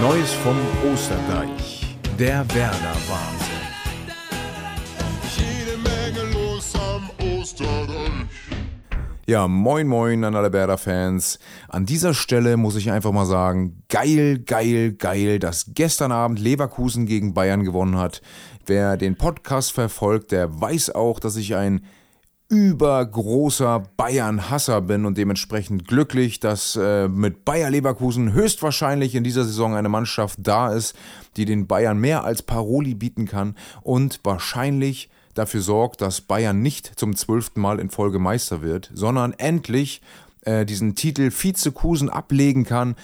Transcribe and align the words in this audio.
Neues 0.00 0.32
vom 0.32 0.56
Osterdeich. 0.92 1.96
Der 2.16 2.46
Werder-Wahnsinn. 2.54 3.48
Jede 5.36 5.76
Menge 5.78 6.32
los 6.32 6.72
am 6.76 7.10
Osterdeich. 7.26 8.28
Ja, 9.26 9.48
moin 9.48 9.88
moin 9.88 10.22
an 10.22 10.36
alle 10.36 10.52
Werder-Fans. 10.52 11.40
An 11.68 11.84
dieser 11.84 12.14
Stelle 12.14 12.56
muss 12.56 12.76
ich 12.76 12.92
einfach 12.92 13.10
mal 13.10 13.26
sagen, 13.26 13.82
geil, 13.88 14.38
geil, 14.38 14.92
geil, 14.92 15.40
dass 15.40 15.72
gestern 15.74 16.12
Abend 16.12 16.38
Leverkusen 16.38 17.04
gegen 17.04 17.34
Bayern 17.34 17.64
gewonnen 17.64 17.98
hat. 17.98 18.22
Wer 18.66 18.96
den 18.96 19.16
Podcast 19.16 19.72
verfolgt, 19.72 20.30
der 20.30 20.60
weiß 20.60 20.94
auch, 20.94 21.18
dass 21.18 21.34
ich 21.34 21.56
ein 21.56 21.82
übergroßer 22.48 23.82
Bayern-Hasser 23.96 24.80
bin 24.80 25.04
und 25.04 25.18
dementsprechend 25.18 25.86
glücklich, 25.86 26.40
dass 26.40 26.76
äh, 26.76 27.06
mit 27.06 27.44
Bayer 27.44 27.70
Leverkusen 27.70 28.32
höchstwahrscheinlich 28.32 29.14
in 29.14 29.24
dieser 29.24 29.44
Saison 29.44 29.74
eine 29.74 29.90
Mannschaft 29.90 30.38
da 30.42 30.72
ist, 30.72 30.96
die 31.36 31.44
den 31.44 31.66
Bayern 31.66 31.98
mehr 31.98 32.24
als 32.24 32.42
Paroli 32.42 32.94
bieten 32.94 33.26
kann 33.26 33.54
und 33.82 34.20
wahrscheinlich 34.24 35.10
dafür 35.34 35.60
sorgt, 35.60 36.00
dass 36.00 36.22
Bayern 36.22 36.62
nicht 36.62 36.98
zum 36.98 37.14
zwölften 37.16 37.60
Mal 37.60 37.78
in 37.80 37.90
Folge 37.90 38.18
Meister 38.18 38.62
wird, 38.62 38.90
sondern 38.94 39.34
endlich 39.34 40.00
äh, 40.42 40.64
diesen 40.64 40.94
Titel 40.94 41.30
Vizekusen 41.30 42.08
ablegen 42.08 42.64
kann. 42.64 42.96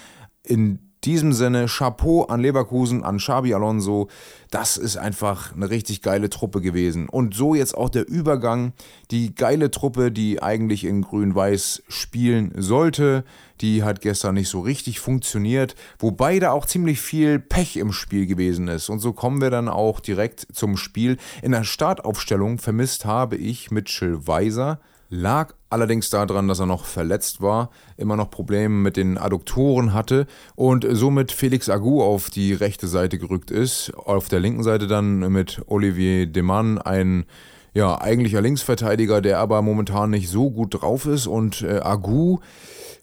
In 0.43 0.79
diesem 1.05 1.33
Sinne, 1.33 1.67
Chapeau 1.67 2.23
an 2.23 2.39
Leverkusen, 2.39 3.03
an 3.03 3.17
Xabi 3.17 3.53
Alonso. 3.53 4.09
Das 4.51 4.77
ist 4.77 4.97
einfach 4.97 5.55
eine 5.55 5.69
richtig 5.69 6.01
geile 6.01 6.29
Truppe 6.29 6.61
gewesen. 6.61 7.07
Und 7.09 7.35
so 7.35 7.55
jetzt 7.55 7.75
auch 7.75 7.89
der 7.89 8.07
Übergang. 8.07 8.73
Die 9.11 9.35
geile 9.35 9.71
Truppe, 9.71 10.11
die 10.11 10.41
eigentlich 10.41 10.83
in 10.83 11.01
Grün-Weiß 11.01 11.83
spielen 11.87 12.53
sollte, 12.57 13.23
die 13.61 13.83
hat 13.83 14.01
gestern 14.01 14.35
nicht 14.35 14.49
so 14.49 14.59
richtig 14.61 14.99
funktioniert. 14.99 15.75
Wobei 15.99 16.39
da 16.39 16.51
auch 16.51 16.65
ziemlich 16.65 16.99
viel 16.99 17.39
Pech 17.39 17.77
im 17.77 17.91
Spiel 17.91 18.25
gewesen 18.25 18.67
ist. 18.67 18.89
Und 18.89 18.99
so 18.99 19.13
kommen 19.13 19.41
wir 19.41 19.49
dann 19.49 19.69
auch 19.69 19.99
direkt 19.99 20.47
zum 20.53 20.75
Spiel. 20.77 21.17
In 21.41 21.51
der 21.51 21.63
Startaufstellung 21.63 22.57
vermisst 22.57 23.05
habe 23.05 23.35
ich 23.35 23.71
Mitchell 23.71 24.27
Weiser. 24.27 24.79
Lag 25.09 25.53
allerdings 25.75 26.09
daran, 26.09 26.47
dass 26.47 26.59
er 26.59 26.65
noch 26.65 26.85
verletzt 26.85 27.41
war, 27.41 27.69
immer 27.97 28.15
noch 28.15 28.31
Probleme 28.31 28.73
mit 28.73 28.95
den 28.95 29.17
Adduktoren 29.17 29.93
hatte 29.93 30.25
und 30.55 30.87
somit 30.89 31.33
Felix 31.33 31.69
Agu 31.69 32.01
auf 32.01 32.29
die 32.29 32.53
rechte 32.53 32.87
Seite 32.87 33.17
gerückt 33.17 33.51
ist. 33.51 33.93
Auf 33.93 34.29
der 34.29 34.39
linken 34.39 34.63
Seite 34.63 34.87
dann 34.87 35.19
mit 35.33 35.61
Olivier 35.67 36.27
Demann 36.27 36.77
ein 36.77 37.25
ja, 37.73 37.99
eigentlicher 37.99 38.39
Linksverteidiger, 38.39 39.19
der 39.19 39.39
aber 39.39 39.61
momentan 39.61 40.11
nicht 40.11 40.29
so 40.29 40.49
gut 40.49 40.81
drauf 40.81 41.05
ist 41.07 41.27
und 41.27 41.61
äh, 41.61 41.81
Agu 41.81 42.39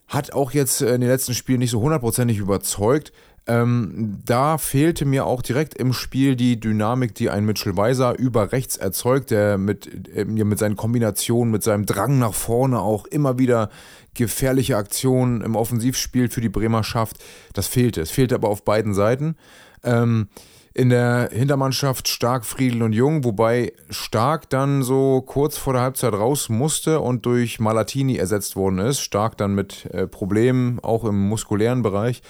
hat 0.09 0.33
auch 0.33 0.53
jetzt 0.53 0.81
in 0.81 1.03
den 1.03 1.11
letzten 1.11 1.35
Spielen 1.35 1.59
nicht 1.59 1.71
so 1.71 1.81
hundertprozentig 1.83 2.39
überzeugt. 2.39 3.13
Ähm, 3.47 4.21
da 4.25 4.57
fehlte 4.57 5.05
mir 5.05 5.27
auch 5.27 5.43
direkt 5.43 5.75
im 5.75 5.93
Spiel 5.93 6.37
die 6.37 6.61
Dynamik, 6.61 7.15
die 7.15 7.29
ein 7.29 7.45
Mitchell 7.45 7.77
Weiser 7.77 8.17
über 8.17 8.53
rechts 8.53 8.77
erzeugt, 8.77 9.33
der 9.33 9.59
mit, 9.59 10.09
äh, 10.15 10.25
mit 10.25 10.59
seinen 10.59 10.77
Kombinationen, 10.77 11.51
mit 11.51 11.65
seinem 11.65 11.85
Drang 11.85 12.21
nach 12.21 12.35
vorne 12.35 12.81
auch 12.81 13.05
immer 13.07 13.39
wieder 13.39 13.69
gefährliche 14.15 14.77
Aktionen 14.77 15.41
im 15.41 15.57
Offensivspiel 15.57 16.31
für 16.31 16.41
die 16.41 16.49
Bremer 16.49 16.85
schafft. 16.85 17.17
Das 17.53 17.67
fehlte. 17.67 18.01
Es 18.01 18.13
fehlte 18.13 18.37
aber 18.37 18.49
auf 18.49 18.65
beiden 18.65 18.95
Seiten. 18.95 19.37
Ähm, 19.83 20.29
in 20.75 20.89
der 20.89 21.29
Hintermannschaft 21.33 22.09
Stark, 22.09 22.47
Friedel 22.47 22.83
und 22.83 22.93
Jung, 22.93 23.25
wobei 23.25 23.73
Stark 23.91 24.49
dann 24.49 24.83
so 24.83 25.21
kurz 25.21 25.59
vor 25.59 25.75
der 25.75 25.83
Halbzeit 25.83 26.15
raus 26.15 26.49
musste 26.49 27.01
und 27.01 27.27
durch 27.27 27.61
Malatini 27.61 28.17
ersetzt 28.17 28.57
worden 28.57 28.79
ist. 28.79 29.01
Stark 29.01 29.37
dann 29.37 29.55
mit 29.55 29.87
äh, 29.87 30.07
Problemen, 30.07 30.79
auch 30.81 31.05
im 31.05 31.29
muskulären 31.29 31.83
Bereich. 31.83 32.23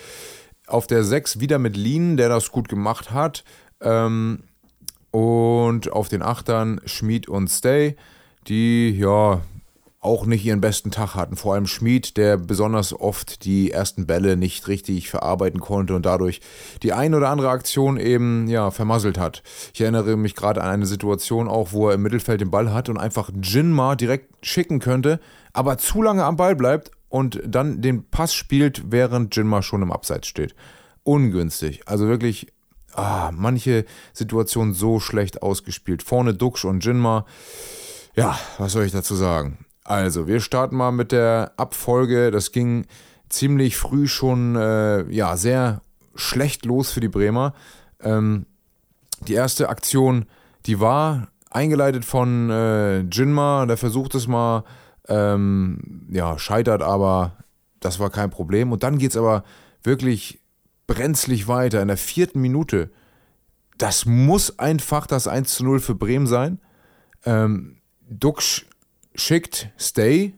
Auf 0.73 0.87
der 0.87 1.05
6 1.05 1.39
wieder 1.39 1.59
mit 1.59 1.77
Lean, 1.77 2.17
der 2.17 2.31
das 2.31 2.51
gut 2.51 2.67
gemacht 2.67 3.11
hat. 3.11 3.45
Ähm, 3.83 4.45
und 5.11 5.93
auf 5.93 6.09
den 6.09 6.23
Achtern 6.23 6.81
Schmid 6.87 7.29
und 7.29 7.49
Stay, 7.49 7.95
die 8.49 8.89
ja 8.89 9.43
auch 10.01 10.25
nicht 10.25 10.47
ihren 10.47 10.63
besten 10.63 10.91
Tag 10.91 11.15
hatten. 11.15 11.37
Vor 11.37 11.53
allem 11.53 11.67
Schmid, 11.67 12.17
der 12.17 12.39
besonders 12.39 12.99
oft 12.99 13.45
die 13.45 13.71
ersten 13.71 14.07
Bälle 14.07 14.39
nicht 14.39 14.67
richtig 14.67 15.11
verarbeiten 15.11 15.61
konnte 15.61 15.95
und 15.95 16.07
dadurch 16.07 16.41
die 16.83 16.95
ein 16.95 17.15
oder 17.15 17.29
andere 17.29 17.51
Aktion 17.51 17.99
eben 17.99 18.49
ja 18.49 18.71
vermasselt 18.71 19.19
hat. 19.19 19.43
Ich 19.75 19.83
erinnere 19.83 20.17
mich 20.17 20.35
gerade 20.35 20.63
an 20.63 20.71
eine 20.71 20.87
Situation 20.87 21.49
auch, 21.49 21.73
wo 21.73 21.91
er 21.91 21.97
im 21.97 22.03
Mittelfeld 22.03 22.41
den 22.41 22.51
Ball 22.51 22.73
hat 22.73 22.89
und 22.89 22.97
einfach 22.97 23.29
Jinma 23.43 23.95
direkt 23.95 24.47
schicken 24.47 24.81
könnte, 24.81 25.21
aber 25.53 25.77
zu 25.77 26.01
lange 26.01 26.25
am 26.25 26.39
Ball 26.39 26.57
bleibt 26.57 26.93
und 27.13 27.43
dann 27.45 27.83
den 27.83 28.09
Pass 28.09 28.33
spielt, 28.33 28.91
während 28.91 29.37
Jinma 29.37 29.61
schon 29.61 29.83
im 29.83 29.93
Abseits 29.93 30.29
steht. 30.29 30.55
Ungünstig. 31.03 31.83
Also 31.85 32.09
wirklich, 32.09 32.47
ah, 32.95 33.31
manche 33.35 33.85
Situationen 34.15 34.73
so 34.73 34.99
schlecht 34.99 35.43
ausgespielt. 35.43 36.03
Vorne 36.03 36.33
Duxch 36.33 36.65
und 36.65 36.83
Jinma. 36.83 37.27
Ja, 38.17 38.39
was 38.57 38.73
soll 38.73 38.85
ich 38.85 38.93
dazu 38.93 39.15
sagen? 39.15 39.59
Also, 39.85 40.27
wir 40.27 40.41
starten 40.41 40.77
mal 40.77 40.91
mit 40.91 41.13
der 41.13 41.53
Abfolge. 41.59 42.31
Das 42.31 42.51
ging 42.51 42.87
ziemlich 43.29 43.77
früh 43.77 44.09
schon, 44.09 44.57
äh, 44.57 45.03
ja, 45.11 45.37
sehr 45.37 45.83
schlecht 46.15 46.65
los 46.65 46.93
für 46.93 47.01
die 47.01 47.09
Bremer. 47.09 47.53
Ähm, 48.01 48.47
die 49.29 49.35
erste 49.35 49.69
Aktion, 49.69 50.25
die 50.65 50.81
war 50.81 51.29
eingeleitet 51.51 52.07
von 52.07 52.49
äh, 52.49 53.01
Jinma, 53.01 53.67
der 53.67 53.77
versucht 53.77 54.15
es 54.15 54.27
mal 54.27 54.65
ähm, 55.09 56.07
ja, 56.11 56.39
scheitert 56.39 56.83
aber, 56.83 57.37
das 57.81 57.99
war 57.99 58.11
kein 58.11 58.31
Problem. 58.31 58.73
Und 58.73 58.83
dann 58.83 58.99
geht 58.99 59.11
es 59.11 59.17
aber 59.17 59.45
wirklich 59.83 60.41
brenzlig 60.87 61.49
weiter 61.49 61.83
in 61.83 61.89
der 61.89 61.97
vierten 61.97 62.41
Minute. 62.41 62.91
Das 63.79 64.07
muss 64.07 64.59
einfach 64.59 65.07
das 65.07 65.27
1 65.27 65.55
zu 65.55 65.65
0 65.65 65.81
für 65.81 65.95
Bremen 65.95 66.27
sein. 66.27 66.61
Ähm, 67.25 67.79
Duxch 68.09 68.67
schickt 69.15 69.71
Stay 69.79 70.35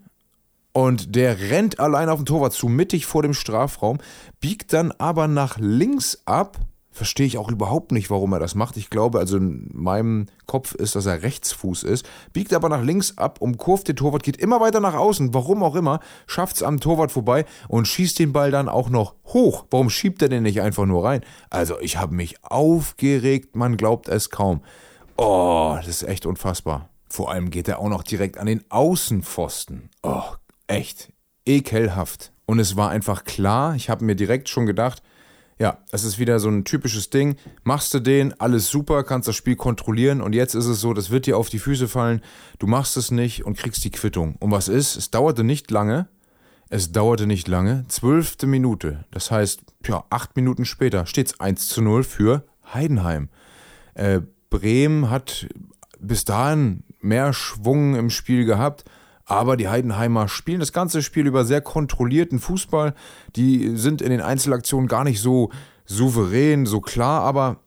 und 0.73 1.15
der 1.15 1.51
rennt 1.51 1.79
allein 1.79 2.09
auf 2.09 2.19
den 2.19 2.27
Torwart 2.27 2.53
zu, 2.53 2.69
mittig 2.69 3.07
vor 3.07 3.23
dem 3.23 3.35
Strafraum, 3.35 3.99
biegt 4.41 4.73
dann 4.73 4.93
aber 4.93 5.29
nach 5.29 5.57
links 5.59 6.23
ab 6.25 6.59
verstehe 6.95 7.27
ich 7.27 7.39
auch 7.39 7.51
überhaupt 7.51 7.91
nicht, 7.91 8.09
warum 8.09 8.33
er 8.33 8.39
das 8.39 8.55
macht. 8.55 8.77
Ich 8.77 8.89
glaube, 8.89 9.19
also 9.19 9.37
in 9.37 9.69
meinem 9.73 10.27
Kopf 10.47 10.75
ist, 10.75 10.95
dass 10.95 11.07
er 11.07 11.23
Rechtsfuß 11.23 11.83
ist, 11.83 12.07
biegt 12.33 12.55
aber 12.55 12.69
nach 12.69 12.83
links 12.83 13.19
ab, 13.19 13.41
umkurvt 13.41 13.89
den 13.89 13.97
Torwart, 13.97 14.23
geht 14.23 14.37
immer 14.37 14.61
weiter 14.61 14.79
nach 14.79 14.95
außen, 14.95 15.35
warum 15.35 15.65
auch 15.65 15.75
immer, 15.75 15.99
schafft 16.29 16.57
es 16.57 16.63
am 16.63 16.79
Torwart 16.79 17.11
vorbei 17.11 17.45
und 17.69 17.89
schießt 17.89 18.19
den 18.21 18.33
Ball 18.33 18.53
dann 18.53 18.69
auch 18.69 18.91
noch 18.91 19.17
hoch. 19.27 19.67
Warum 19.71 19.91
schiebt 19.91 20.23
er 20.23 20.29
den 20.29 20.45
nicht 20.45 20.63
einfach 20.63 20.87
nur 20.87 21.05
rein? 21.05 21.23
Also 21.51 21.81
ich 21.81 21.97
habe 21.97 22.15
mich 22.15 22.43
aufgeregt, 22.45 23.57
man 23.57 23.77
glaubt 23.77 24.09
es 24.09 24.31
kaum. 24.31 24.63
Oh, 25.17 25.75
das 25.77 25.89
ist 25.89 26.05
echt 26.05 26.27
unfassbar. 26.27 26.89
Vor 27.09 27.31
allem 27.31 27.51
geht 27.51 27.67
er 27.67 27.81
auch 27.81 27.89
noch 27.89 28.05
direkt 28.05 28.39
an 28.39 28.47
den 28.47 28.65
Außenpfosten. 28.71 29.91
Oh, 30.05 30.23
echt 30.69 31.13
ekelhaft. 31.45 32.33
Und 32.47 32.61
es 32.61 32.77
war 32.77 32.91
einfach 32.91 33.25
klar, 33.25 33.75
ich 33.75 33.91
habe 33.91 34.05
mir 34.05 34.15
direkt 34.15 34.49
schon 34.49 34.67
gedacht, 34.67 35.03
ja, 35.59 35.79
es 35.93 36.05
ist 36.05 36.19
wieder 36.19 36.41
so 36.41 36.49
ein 36.49 36.65
typisches 36.65 37.11
Ding. 37.11 37.37
Machst 37.63 37.95
du 37.95 38.01
den, 38.01 38.39
alles 38.41 38.69
super, 38.69 39.05
kannst 39.05 39.29
das 39.29 39.37
Spiel 39.37 39.57
kontrollieren 39.57 40.21
und 40.21 40.35
jetzt 40.35 40.55
ist 40.55 40.67
es 40.67 40.81
so, 40.81 40.95
das 40.95 41.11
wird 41.11 41.27
dir 41.27 41.39
auf 41.39 41.49
die 41.49 41.59
Füße 41.59 41.89
fallen. 41.89 42.23
Du 42.59 42.67
machst 42.67 42.97
es 42.97 43.11
nicht 43.11 43.45
und 43.45 43.57
kriegst 43.57 43.85
die 43.85 43.91
Quittung. 43.91 44.37
Und 44.41 44.51
was 44.51 44.69
ist? 44.69 44.97
Es 44.97 45.11
dauerte 45.11 45.45
nicht 45.45 45.71
lange. 45.71 46.09
Es 46.71 46.93
dauerte 46.93 47.27
nicht 47.27 47.47
lange. 47.47 47.85
Zwölfte 47.89 48.47
Minute. 48.47 49.05
Das 49.11 49.31
heißt, 49.31 49.61
ja, 49.87 50.05
acht 50.11 50.35
Minuten 50.35 50.65
später 50.65 51.07
steht 51.07 51.29
es 51.29 51.41
1 51.41 51.69
zu 51.69 51.83
0 51.83 52.03
für 52.03 52.45
Heidenheim. 52.73 53.29
Äh, 53.95 54.23
Bremen 54.51 55.11
hat 55.11 55.47
bis 56.01 56.25
dahin 56.25 56.83
mehr 57.01 57.33
Schwung 57.33 57.95
im 57.95 58.11
Spiel 58.11 58.45
gehabt 58.45 58.85
aber 59.27 59.57
die 59.57 59.69
Heidenheimer 59.69 60.29
spielen 60.29 60.61
das 60.61 60.73
ganze 60.73 61.03
Spiel 61.03 61.27
über 61.27 61.45
sehr 61.45 61.61
kontrollierten 61.61 62.39
Fußball. 62.39 62.95
Die 63.37 63.77
sind 63.77 64.03
in 64.03 64.11
den 64.11 64.21
Einzelaktionen 64.21 64.89
gar 64.89 65.05
nicht 65.05 65.21
so 65.21 65.51
souverän, 65.87 66.67
so 66.67 66.81
klar, 66.81 67.23
aber 67.23 67.61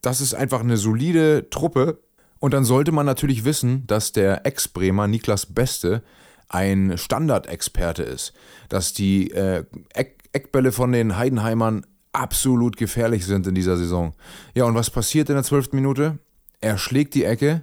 das 0.00 0.20
ist 0.20 0.34
einfach 0.34 0.60
eine 0.60 0.76
solide 0.76 1.48
Truppe. 1.50 2.00
Und 2.38 2.52
dann 2.52 2.64
sollte 2.64 2.92
man 2.92 3.06
natürlich 3.06 3.44
wissen, 3.44 3.86
dass 3.86 4.12
der 4.12 4.44
Ex-Bremer 4.46 5.06
Niklas 5.06 5.46
Beste 5.46 6.02
ein 6.48 6.98
Standardexperte 6.98 8.02
ist. 8.02 8.34
Dass 8.68 8.92
die 8.92 9.30
äh, 9.30 9.64
Eck 9.94 10.24
Eckbälle 10.34 10.72
von 10.72 10.90
den 10.90 11.16
Heidenheimern 11.16 11.86
absolut 12.12 12.76
gefährlich 12.76 13.24
sind 13.24 13.46
in 13.46 13.54
dieser 13.54 13.76
Saison. 13.76 14.14
Ja, 14.54 14.64
und 14.64 14.74
was 14.74 14.90
passiert 14.90 15.28
in 15.28 15.36
der 15.36 15.44
zwölften 15.44 15.76
Minute? 15.76 16.18
Er 16.60 16.76
schlägt 16.76 17.14
die 17.14 17.24
Ecke, 17.24 17.62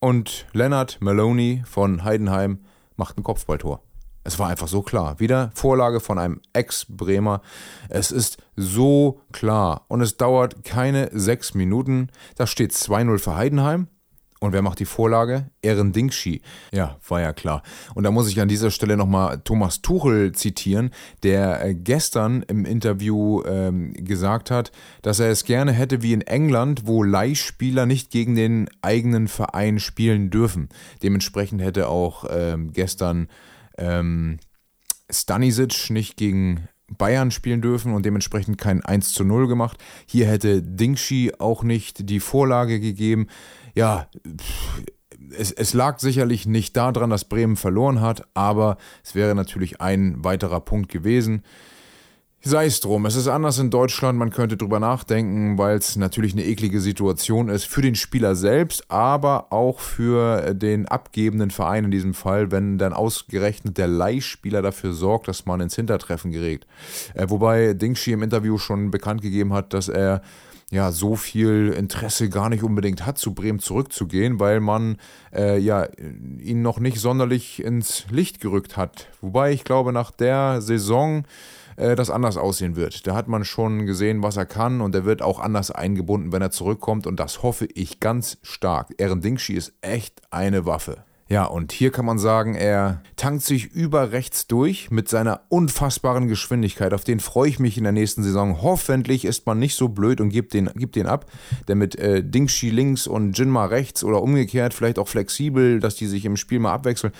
und 0.00 0.46
Leonard 0.52 0.98
Maloney 1.00 1.62
von 1.66 2.04
Heidenheim 2.04 2.60
macht 2.96 3.18
ein 3.18 3.22
Kopfballtor. 3.22 3.82
Es 4.24 4.38
war 4.38 4.48
einfach 4.48 4.68
so 4.68 4.82
klar. 4.82 5.20
Wieder 5.20 5.50
Vorlage 5.54 6.00
von 6.00 6.18
einem 6.18 6.42
Ex-Bremer. 6.52 7.40
Es 7.88 8.10
ist 8.10 8.36
so 8.56 9.22
klar. 9.32 9.86
Und 9.88 10.02
es 10.02 10.16
dauert 10.16 10.64
keine 10.64 11.08
sechs 11.12 11.54
Minuten. 11.54 12.08
Da 12.36 12.46
steht 12.46 12.72
2-0 12.72 13.18
für 13.18 13.36
Heidenheim. 13.36 13.88
Und 14.40 14.52
wer 14.52 14.62
macht 14.62 14.78
die 14.78 14.84
Vorlage? 14.84 15.50
Ehren 15.62 15.92
Dingshi. 15.92 16.42
Ja, 16.72 16.96
war 17.08 17.20
ja 17.20 17.32
klar. 17.32 17.62
Und 17.94 18.04
da 18.04 18.12
muss 18.12 18.28
ich 18.28 18.40
an 18.40 18.48
dieser 18.48 18.70
Stelle 18.70 18.96
nochmal 18.96 19.40
Thomas 19.40 19.82
Tuchel 19.82 20.32
zitieren, 20.32 20.90
der 21.24 21.64
äh, 21.64 21.74
gestern 21.74 22.42
im 22.42 22.64
Interview 22.64 23.42
ähm, 23.44 23.92
gesagt 23.94 24.52
hat, 24.52 24.70
dass 25.02 25.18
er 25.18 25.30
es 25.30 25.44
gerne 25.44 25.72
hätte 25.72 26.02
wie 26.02 26.12
in 26.12 26.20
England, 26.20 26.86
wo 26.86 27.02
Leihspieler 27.02 27.84
nicht 27.86 28.10
gegen 28.10 28.36
den 28.36 28.68
eigenen 28.80 29.26
Verein 29.26 29.80
spielen 29.80 30.30
dürfen. 30.30 30.68
Dementsprechend 31.02 31.60
hätte 31.60 31.88
auch 31.88 32.24
ähm, 32.30 32.72
gestern 32.72 33.26
ähm, 33.76 34.38
Stanisic 35.10 35.90
nicht 35.90 36.16
gegen 36.16 36.68
Bayern 36.96 37.30
spielen 37.30 37.60
dürfen 37.60 37.92
und 37.92 38.06
dementsprechend 38.06 38.58
kein 38.58 38.82
1 38.82 39.12
zu 39.12 39.24
0 39.24 39.46
gemacht. 39.46 39.82
Hier 40.06 40.26
hätte 40.26 40.62
Dingshi 40.62 41.32
auch 41.38 41.62
nicht 41.62 42.08
die 42.08 42.20
Vorlage 42.20 42.80
gegeben 42.80 43.26
ja, 43.78 44.08
es, 45.36 45.52
es, 45.52 45.72
lag 45.72 46.00
sicherlich 46.00 46.46
nicht 46.46 46.76
daran, 46.76 47.10
dass 47.10 47.26
Bremen 47.26 47.54
verloren 47.54 48.00
hat, 48.00 48.26
aber 48.34 48.76
es 49.04 49.14
wäre 49.14 49.36
natürlich 49.36 49.80
ein 49.80 50.24
weiterer 50.24 50.60
Punkt 50.60 50.90
gewesen. 50.90 51.44
Sei 52.40 52.66
es 52.66 52.80
drum, 52.80 53.06
es 53.06 53.14
ist 53.14 53.28
anders 53.28 53.58
in 53.60 53.70
Deutschland, 53.70 54.18
man 54.18 54.30
könnte 54.30 54.56
drüber 54.56 54.80
nachdenken, 54.80 55.58
weil 55.58 55.76
es 55.76 55.94
natürlich 55.94 56.32
eine 56.32 56.44
eklige 56.44 56.80
Situation 56.80 57.48
ist 57.48 57.66
für 57.66 57.82
den 57.82 57.94
Spieler 57.94 58.34
selbst, 58.34 58.90
aber 58.90 59.52
auch 59.52 59.78
für 59.78 60.54
den 60.54 60.88
abgebenden 60.88 61.52
Verein 61.52 61.84
in 61.84 61.90
diesem 61.92 62.14
Fall, 62.14 62.50
wenn 62.50 62.78
dann 62.78 62.92
ausgerechnet 62.92 63.78
der 63.78 63.86
Leihspieler 63.86 64.60
dafür 64.60 64.92
sorgt, 64.92 65.28
dass 65.28 65.46
man 65.46 65.60
ins 65.60 65.76
Hintertreffen 65.76 66.32
gerät. 66.32 66.66
Äh, 67.14 67.26
wobei 67.28 67.74
Dingshi 67.74 68.10
im 68.10 68.24
Interview 68.24 68.58
schon 68.58 68.90
bekannt 68.90 69.22
gegeben 69.22 69.52
hat, 69.52 69.72
dass 69.72 69.88
er 69.88 70.22
ja 70.70 70.92
so 70.92 71.16
viel 71.16 71.74
Interesse 71.76 72.28
gar 72.28 72.48
nicht 72.48 72.62
unbedingt 72.62 73.06
hat, 73.06 73.18
zu 73.18 73.34
Bremen 73.34 73.58
zurückzugehen, 73.58 74.38
weil 74.38 74.60
man 74.60 74.98
äh, 75.32 75.58
ja 75.58 75.86
ihn 76.40 76.62
noch 76.62 76.78
nicht 76.78 77.00
sonderlich 77.00 77.62
ins 77.62 78.04
Licht 78.10 78.40
gerückt 78.40 78.76
hat. 78.76 79.08
Wobei 79.20 79.52
ich 79.52 79.64
glaube, 79.64 79.92
nach 79.92 80.10
der 80.10 80.60
Saison 80.60 81.24
äh, 81.76 81.96
das 81.96 82.10
anders 82.10 82.36
aussehen 82.36 82.76
wird. 82.76 83.06
Da 83.06 83.14
hat 83.14 83.28
man 83.28 83.44
schon 83.44 83.86
gesehen, 83.86 84.22
was 84.22 84.36
er 84.36 84.46
kann 84.46 84.80
und 84.80 84.94
er 84.94 85.04
wird 85.04 85.22
auch 85.22 85.38
anders 85.38 85.70
eingebunden, 85.70 86.32
wenn 86.32 86.42
er 86.42 86.50
zurückkommt 86.50 87.06
und 87.06 87.18
das 87.18 87.42
hoffe 87.42 87.66
ich 87.74 88.00
ganz 88.00 88.38
stark. 88.42 88.94
Ehren 88.98 89.20
Dingschi 89.20 89.54
ist 89.54 89.72
echt 89.80 90.20
eine 90.30 90.66
Waffe. 90.66 91.07
Ja, 91.30 91.44
und 91.44 91.72
hier 91.72 91.92
kann 91.92 92.06
man 92.06 92.18
sagen, 92.18 92.54
er 92.54 93.02
tankt 93.16 93.42
sich 93.42 93.66
über 93.66 94.12
rechts 94.12 94.46
durch 94.46 94.90
mit 94.90 95.10
seiner 95.10 95.42
unfassbaren 95.50 96.26
Geschwindigkeit. 96.26 96.94
Auf 96.94 97.04
den 97.04 97.20
freue 97.20 97.50
ich 97.50 97.58
mich 97.58 97.76
in 97.76 97.84
der 97.84 97.92
nächsten 97.92 98.22
Saison. 98.22 98.62
Hoffentlich 98.62 99.26
ist 99.26 99.44
man 99.44 99.58
nicht 99.58 99.74
so 99.74 99.88
blöd 99.88 100.22
und 100.22 100.30
gibt 100.30 100.54
den, 100.54 100.70
gibt 100.74 100.96
den 100.96 101.06
ab. 101.06 101.26
Denn 101.68 101.76
mit 101.76 101.96
äh, 101.96 102.24
Dingshi 102.24 102.70
links 102.70 103.06
und 103.06 103.36
Jinma 103.36 103.66
rechts 103.66 104.04
oder 104.04 104.22
umgekehrt, 104.22 104.72
vielleicht 104.72 104.98
auch 104.98 105.06
flexibel, 105.06 105.80
dass 105.80 105.96
die 105.96 106.06
sich 106.06 106.24
im 106.24 106.38
Spiel 106.38 106.60
mal 106.60 106.72
abwechseln, 106.72 107.12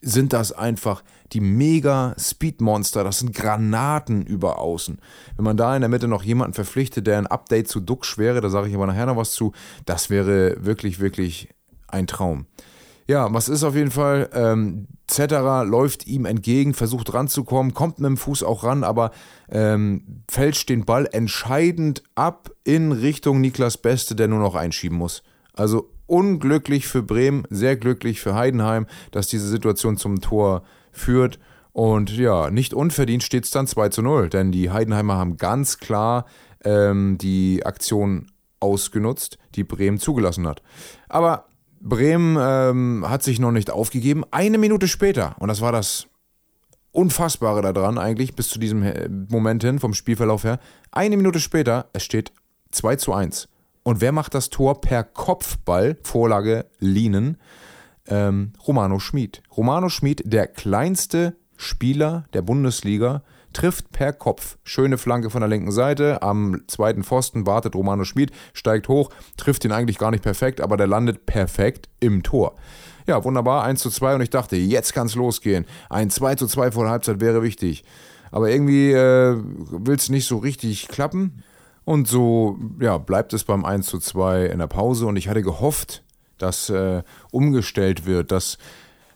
sind 0.00 0.32
das 0.32 0.52
einfach 0.52 1.02
die 1.32 1.40
mega 1.40 2.14
Speedmonster. 2.18 3.04
Das 3.04 3.18
sind 3.18 3.34
Granaten 3.34 4.22
über 4.22 4.58
außen. 4.58 4.98
Wenn 5.36 5.44
man 5.44 5.58
da 5.58 5.76
in 5.76 5.82
der 5.82 5.90
Mitte 5.90 6.08
noch 6.08 6.22
jemanden 6.22 6.54
verpflichtet, 6.54 7.06
der 7.06 7.18
ein 7.18 7.26
Update 7.26 7.68
zu 7.68 7.80
Duck 7.80 8.06
wäre, 8.16 8.40
da 8.40 8.48
sage 8.48 8.68
ich 8.68 8.74
aber 8.74 8.86
nachher 8.86 9.04
noch 9.04 9.18
was 9.18 9.32
zu, 9.32 9.52
das 9.84 10.08
wäre 10.08 10.64
wirklich, 10.64 10.98
wirklich 10.98 11.50
ein 11.88 12.06
Traum. 12.06 12.46
Ja, 13.10 13.34
was 13.34 13.48
ist 13.48 13.64
auf 13.64 13.74
jeden 13.74 13.90
Fall? 13.90 14.30
Ähm, 14.32 14.86
Zetterer 15.08 15.64
läuft 15.64 16.06
ihm 16.06 16.26
entgegen, 16.26 16.74
versucht 16.74 17.12
ranzukommen, 17.12 17.74
kommt 17.74 17.98
mit 17.98 18.06
dem 18.06 18.16
Fuß 18.16 18.44
auch 18.44 18.62
ran, 18.62 18.84
aber 18.84 19.10
ähm, 19.48 20.22
fälscht 20.30 20.68
den 20.68 20.84
Ball 20.84 21.08
entscheidend 21.10 22.04
ab 22.14 22.52
in 22.62 22.92
Richtung 22.92 23.40
Niklas 23.40 23.78
Beste, 23.78 24.14
der 24.14 24.28
nur 24.28 24.38
noch 24.38 24.54
einschieben 24.54 24.96
muss. 24.96 25.24
Also 25.54 25.90
unglücklich 26.06 26.86
für 26.86 27.02
Bremen, 27.02 27.42
sehr 27.50 27.76
glücklich 27.76 28.20
für 28.20 28.36
Heidenheim, 28.36 28.86
dass 29.10 29.26
diese 29.26 29.48
Situation 29.48 29.96
zum 29.96 30.20
Tor 30.20 30.62
führt. 30.92 31.40
Und 31.72 32.16
ja, 32.16 32.48
nicht 32.52 32.74
unverdient 32.74 33.24
steht 33.24 33.42
es 33.42 33.50
dann 33.50 33.66
2 33.66 33.88
zu 33.88 34.02
0, 34.02 34.28
denn 34.28 34.52
die 34.52 34.70
Heidenheimer 34.70 35.16
haben 35.16 35.36
ganz 35.36 35.78
klar 35.78 36.26
ähm, 36.64 37.18
die 37.18 37.66
Aktion 37.66 38.30
ausgenutzt, 38.60 39.36
die 39.56 39.64
Bremen 39.64 39.98
zugelassen 39.98 40.46
hat. 40.46 40.62
Aber 41.08 41.49
Bremen 41.80 42.36
ähm, 42.40 43.08
hat 43.08 43.22
sich 43.22 43.38
noch 43.38 43.52
nicht 43.52 43.70
aufgegeben. 43.70 44.24
Eine 44.30 44.58
Minute 44.58 44.86
später, 44.86 45.34
und 45.38 45.48
das 45.48 45.60
war 45.60 45.72
das 45.72 46.06
Unfassbare 46.92 47.72
daran 47.72 47.98
eigentlich, 47.98 48.34
bis 48.34 48.48
zu 48.48 48.58
diesem 48.58 48.82
äh, 48.82 49.08
Moment 49.08 49.62
hin, 49.62 49.78
vom 49.78 49.94
Spielverlauf 49.94 50.44
her, 50.44 50.58
eine 50.92 51.16
Minute 51.16 51.40
später, 51.40 51.88
es 51.92 52.04
steht 52.04 52.32
2 52.72 52.96
zu 52.96 53.12
1. 53.12 53.48
Und 53.82 54.00
wer 54.00 54.12
macht 54.12 54.34
das 54.34 54.50
Tor 54.50 54.80
per 54.80 55.04
Kopfball? 55.04 55.96
Vorlage 56.02 56.66
Lienen. 56.78 57.38
Ähm, 58.06 58.52
Romano 58.66 58.98
Schmid. 58.98 59.42
Romano 59.56 59.88
Schmid, 59.88 60.22
der 60.24 60.46
kleinste 60.46 61.36
Spieler 61.56 62.24
der 62.32 62.42
Bundesliga, 62.42 63.22
trifft 63.52 63.90
per 63.92 64.12
Kopf. 64.12 64.58
Schöne 64.64 64.98
Flanke 64.98 65.30
von 65.30 65.40
der 65.40 65.48
linken 65.48 65.72
Seite. 65.72 66.22
Am 66.22 66.62
zweiten 66.66 67.04
Pfosten 67.04 67.46
wartet 67.46 67.74
Romano 67.74 68.04
Schmid, 68.04 68.32
steigt 68.52 68.88
hoch, 68.88 69.10
trifft 69.36 69.64
ihn 69.64 69.72
eigentlich 69.72 69.98
gar 69.98 70.10
nicht 70.10 70.22
perfekt, 70.22 70.60
aber 70.60 70.76
der 70.76 70.86
landet 70.86 71.26
perfekt 71.26 71.88
im 72.00 72.22
Tor. 72.22 72.54
Ja, 73.06 73.24
wunderbar, 73.24 73.64
1 73.64 73.80
zu 73.80 73.90
2 73.90 74.16
und 74.16 74.20
ich 74.20 74.30
dachte, 74.30 74.56
jetzt 74.56 74.94
kann 74.94 75.06
es 75.06 75.14
losgehen. 75.14 75.66
Ein 75.88 76.10
2 76.10 76.36
zu 76.36 76.46
2 76.46 76.72
vor 76.72 76.84
der 76.84 76.92
Halbzeit 76.92 77.20
wäre 77.20 77.42
wichtig. 77.42 77.84
Aber 78.30 78.50
irgendwie 78.50 78.92
äh, 78.92 79.36
will 79.36 79.96
es 79.96 80.08
nicht 80.08 80.26
so 80.26 80.38
richtig 80.38 80.88
klappen. 80.88 81.42
Und 81.84 82.06
so 82.06 82.58
ja, 82.78 82.98
bleibt 82.98 83.32
es 83.32 83.44
beim 83.44 83.64
1 83.64 83.86
zu 83.86 83.98
2 83.98 84.46
in 84.46 84.58
der 84.58 84.68
Pause. 84.68 85.06
Und 85.06 85.16
ich 85.16 85.28
hatte 85.28 85.42
gehofft, 85.42 86.04
dass 86.38 86.70
äh, 86.70 87.02
umgestellt 87.32 88.06
wird, 88.06 88.30
dass 88.30 88.58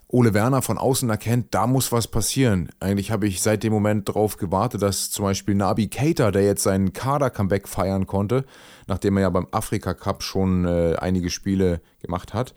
Ole 0.09 0.35
Werner 0.35 0.63
von 0.63 0.79
außen 0.79 1.09
erkennt, 1.11 1.55
da 1.55 1.67
muss 1.67 1.91
was 1.91 2.09
passieren. 2.09 2.69
Eigentlich 2.79 3.11
habe 3.11 3.27
ich 3.27 3.43
seit 3.43 3.63
dem 3.63 3.73
Moment 3.73 4.09
darauf 4.09 4.37
gewartet, 4.37 4.83
dass 4.83 5.11
zum 5.11 5.25
Beispiel 5.25 5.55
Nabi 5.55 5.89
Keita, 5.89 6.31
der 6.31 6.45
jetzt 6.45 6.63
seinen 6.63 6.93
Kader-Comeback 6.93 7.67
feiern 7.67 8.07
konnte, 8.07 8.45
nachdem 8.87 9.17
er 9.17 9.23
ja 9.23 9.31
beim 9.31 9.49
Afrika 9.51 9.95
Cup 9.95 10.23
schon 10.23 10.67
äh, 10.67 10.97
einige 10.97 11.31
Spiele 11.31 11.81
gemacht 12.01 12.35
hat, 12.35 12.55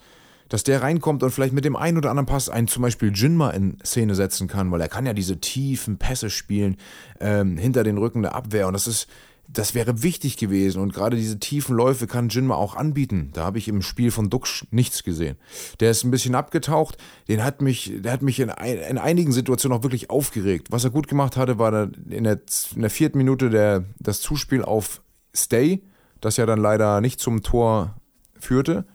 dass 0.50 0.64
der 0.64 0.82
reinkommt 0.82 1.24
und 1.24 1.32
vielleicht 1.32 1.54
mit 1.54 1.66
dem 1.66 1.76
einen 1.76 1.98
oder 1.98 2.10
anderen 2.10 2.26
Pass 2.26 2.50
einen 2.50 2.68
zum 2.68 2.84
Beispiel 2.84 3.12
Jinma 3.14 3.50
in 3.52 3.78
Szene 3.84 4.16
setzen 4.16 4.48
kann, 4.48 4.72
weil 4.72 4.82
er 4.82 4.88
kann 4.88 5.06
ja 5.06 5.14
diese 5.14 5.40
tiefen 5.40 5.98
Pässe 5.98 6.30
spielen 6.30 6.78
ähm, 7.20 7.58
hinter 7.58 7.84
den 7.84 7.98
Rücken 7.98 8.22
der 8.22 8.36
Abwehr 8.36 8.68
und 8.68 8.74
das 8.74 8.88
ist 8.88 9.08
das 9.48 9.74
wäre 9.74 10.04
wichtig 10.04 10.38
gewesen 10.38 10.82
und 10.82 10.94
gerade 10.94 11.16
diese 11.16 11.40
tiefen 11.40 11.76
Läufe 11.76 12.06
kann 12.06 12.30
Jinma 12.30 12.56
auch 12.56 12.76
anbieten. 12.76 13.32
Da 13.34 13.46
habe 13.46 13.58
ich 13.58 13.68
im 13.68 13.82
Spiel 13.82 14.12
von 14.12 14.30
Dux 14.30 14.66
nichts 14.72 15.04
gesehen. 15.04 15.38
Der 15.80 15.92
ist 15.92 16.04
ein 16.04 16.12
bisschen 16.12 16.36
abgetaucht, 16.36 16.98
den 17.28 17.44
hat 17.44 17.62
mich, 17.62 17.94
der 17.98 18.12
hat 18.12 18.22
mich 18.22 18.40
in, 18.40 18.50
ein, 18.50 18.78
in 18.78 18.98
einigen 18.98 19.32
Situationen 19.32 19.78
auch 19.78 19.84
wirklich 19.84 20.10
aufgeregt. 20.10 20.68
Was 20.70 20.84
er 20.84 20.90
gut 20.90 21.08
gemacht 21.08 21.38
hatte, 21.38 21.58
war 21.58 21.90
in 22.10 22.24
der, 22.24 22.40
in 22.76 22.82
der 22.82 22.90
vierten 22.90 23.18
Minute 23.18 23.50
der, 23.50 23.86
das 24.00 24.22
Zuspiel 24.22 24.64
auf 24.64 25.02
Stay, 25.34 25.84
das 26.20 26.38
ja 26.38 26.46
dann 26.46 26.60
leider 26.60 27.00
nicht 27.00 27.20
zum 27.20 27.42
Tor 27.42 27.96
führte. 28.40 28.86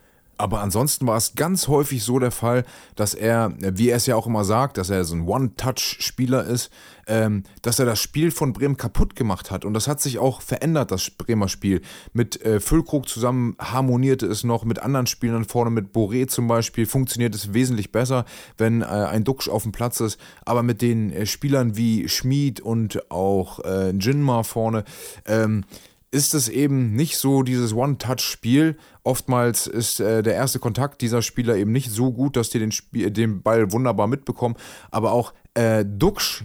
Aber 0.42 0.60
ansonsten 0.60 1.06
war 1.06 1.16
es 1.16 1.36
ganz 1.36 1.68
häufig 1.68 2.02
so 2.02 2.18
der 2.18 2.32
Fall, 2.32 2.64
dass 2.96 3.14
er, 3.14 3.54
wie 3.60 3.90
er 3.90 3.96
es 3.98 4.06
ja 4.06 4.16
auch 4.16 4.26
immer 4.26 4.42
sagt, 4.42 4.76
dass 4.76 4.90
er 4.90 5.04
so 5.04 5.14
ein 5.14 5.28
One-Touch-Spieler 5.28 6.42
ist, 6.42 6.68
ähm, 7.06 7.44
dass 7.62 7.78
er 7.78 7.86
das 7.86 8.00
Spiel 8.00 8.32
von 8.32 8.52
Bremen 8.52 8.76
kaputt 8.76 9.14
gemacht 9.14 9.52
hat. 9.52 9.64
Und 9.64 9.72
das 9.72 9.86
hat 9.86 10.00
sich 10.00 10.18
auch 10.18 10.42
verändert, 10.42 10.90
das 10.90 11.10
Bremer 11.10 11.48
Spiel. 11.48 11.80
Mit 12.12 12.44
äh, 12.44 12.58
Füllkrug 12.58 13.08
zusammen 13.08 13.54
harmonierte 13.60 14.26
es 14.26 14.42
noch, 14.42 14.64
mit 14.64 14.80
anderen 14.80 15.06
Spielern 15.06 15.44
vorne, 15.44 15.70
mit 15.70 15.94
Boré 15.94 16.26
zum 16.26 16.48
Beispiel, 16.48 16.86
funktioniert 16.86 17.36
es 17.36 17.54
wesentlich 17.54 17.92
besser, 17.92 18.24
wenn 18.58 18.82
äh, 18.82 18.86
ein 18.86 19.22
Duxch 19.22 19.48
auf 19.48 19.62
dem 19.62 19.70
Platz 19.70 20.00
ist. 20.00 20.18
Aber 20.44 20.64
mit 20.64 20.82
den 20.82 21.12
äh, 21.12 21.24
Spielern 21.24 21.76
wie 21.76 22.08
Schmid 22.08 22.60
und 22.60 23.12
auch 23.12 23.60
äh, 23.60 23.90
Jinma 23.90 24.42
vorne, 24.42 24.82
ähm, 25.24 25.62
ist 26.12 26.34
es 26.34 26.48
eben 26.48 26.92
nicht 26.92 27.16
so 27.16 27.42
dieses 27.42 27.72
One-Touch-Spiel. 27.72 28.76
Oftmals 29.02 29.66
ist 29.66 29.98
äh, 29.98 30.22
der 30.22 30.34
erste 30.34 30.58
Kontakt 30.58 31.00
dieser 31.00 31.22
Spieler 31.22 31.56
eben 31.56 31.72
nicht 31.72 31.90
so 31.90 32.12
gut, 32.12 32.36
dass 32.36 32.50
die 32.50 32.58
den, 32.58 32.70
Spiel, 32.70 33.10
den 33.10 33.42
Ball 33.42 33.72
wunderbar 33.72 34.06
mitbekommen. 34.06 34.54
Aber 34.90 35.12
auch 35.12 35.32
äh, 35.54 35.84
Duxch, 35.86 36.44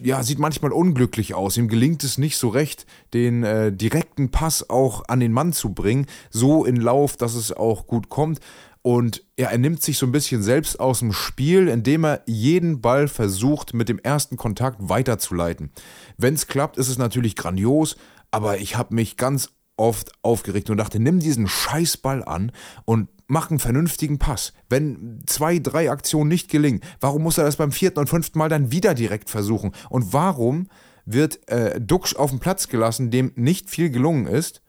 ja, 0.00 0.22
sieht 0.22 0.38
manchmal 0.38 0.72
unglücklich 0.72 1.34
aus. 1.34 1.56
Ihm 1.56 1.68
gelingt 1.68 2.04
es 2.04 2.18
nicht 2.18 2.36
so 2.36 2.48
recht, 2.48 2.86
den 3.12 3.42
äh, 3.42 3.72
direkten 3.72 4.30
Pass 4.30 4.70
auch 4.70 5.02
an 5.08 5.20
den 5.20 5.32
Mann 5.32 5.52
zu 5.52 5.74
bringen, 5.74 6.06
so 6.30 6.64
in 6.64 6.76
Lauf, 6.76 7.16
dass 7.16 7.34
es 7.34 7.52
auch 7.52 7.88
gut 7.88 8.08
kommt. 8.08 8.40
Und 8.82 9.24
ja, 9.38 9.48
er 9.48 9.58
nimmt 9.58 9.82
sich 9.82 9.98
so 9.98 10.06
ein 10.06 10.12
bisschen 10.12 10.42
selbst 10.42 10.80
aus 10.80 11.00
dem 11.00 11.12
Spiel, 11.12 11.68
indem 11.68 12.04
er 12.04 12.22
jeden 12.26 12.80
Ball 12.80 13.08
versucht, 13.08 13.74
mit 13.74 13.90
dem 13.90 13.98
ersten 13.98 14.36
Kontakt 14.36 14.78
weiterzuleiten. 14.80 15.70
Wenn 16.16 16.34
es 16.34 16.46
klappt, 16.46 16.78
ist 16.78 16.88
es 16.88 16.96
natürlich 16.96 17.36
grandios, 17.36 17.96
aber 18.30 18.58
ich 18.58 18.76
habe 18.76 18.94
mich 18.94 19.16
ganz 19.16 19.50
oft 19.76 20.12
aufgeregt 20.22 20.70
und 20.70 20.76
dachte, 20.76 21.00
nimm 21.00 21.20
diesen 21.20 21.48
Scheißball 21.48 22.22
an 22.22 22.52
und 22.84 23.08
mach 23.26 23.50
einen 23.50 23.58
vernünftigen 23.58 24.18
Pass. 24.18 24.52
Wenn 24.68 25.22
zwei, 25.26 25.58
drei 25.58 25.90
Aktionen 25.90 26.28
nicht 26.28 26.50
gelingen, 26.50 26.80
warum 27.00 27.22
muss 27.22 27.38
er 27.38 27.44
das 27.44 27.56
beim 27.56 27.72
vierten 27.72 28.00
und 28.00 28.08
fünften 28.08 28.38
Mal 28.38 28.48
dann 28.48 28.72
wieder 28.72 28.94
direkt 28.94 29.30
versuchen? 29.30 29.72
Und 29.88 30.12
warum 30.12 30.68
wird 31.06 31.48
äh, 31.48 31.80
Duxch 31.80 32.14
auf 32.16 32.30
den 32.30 32.40
Platz 32.40 32.68
gelassen, 32.68 33.10
dem 33.10 33.32
nicht 33.36 33.70
viel 33.70 33.90
gelungen 33.90 34.26
ist? 34.26 34.62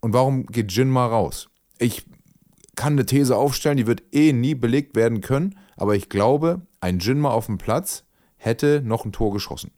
Und 0.00 0.12
warum 0.12 0.46
geht 0.46 0.72
Jin 0.72 0.90
mal 0.90 1.06
raus? 1.06 1.48
Ich 1.78 2.04
kann 2.76 2.92
eine 2.92 3.06
These 3.06 3.36
aufstellen, 3.36 3.76
die 3.76 3.86
wird 3.86 4.02
eh 4.12 4.32
nie 4.32 4.54
belegt 4.54 4.94
werden 4.94 5.20
können, 5.20 5.58
aber 5.76 5.96
ich 5.96 6.08
glaube, 6.08 6.62
ein 6.80 7.00
Jinma 7.00 7.30
auf 7.30 7.46
dem 7.46 7.58
Platz 7.58 8.04
hätte 8.36 8.82
noch 8.84 9.04
ein 9.04 9.12
Tor 9.12 9.32
geschossen. 9.32 9.72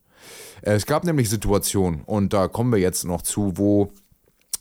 Äh, 0.63 0.73
es 0.73 0.87
gab 0.87 1.05
nämlich 1.05 1.29
Situationen, 1.31 2.03
und 2.05 2.33
da 2.33 2.49
kommen 2.49 2.73
wir 2.73 2.79
jetzt 2.79 3.05
noch 3.05 3.23
zu, 3.23 3.57
wo 3.57 3.93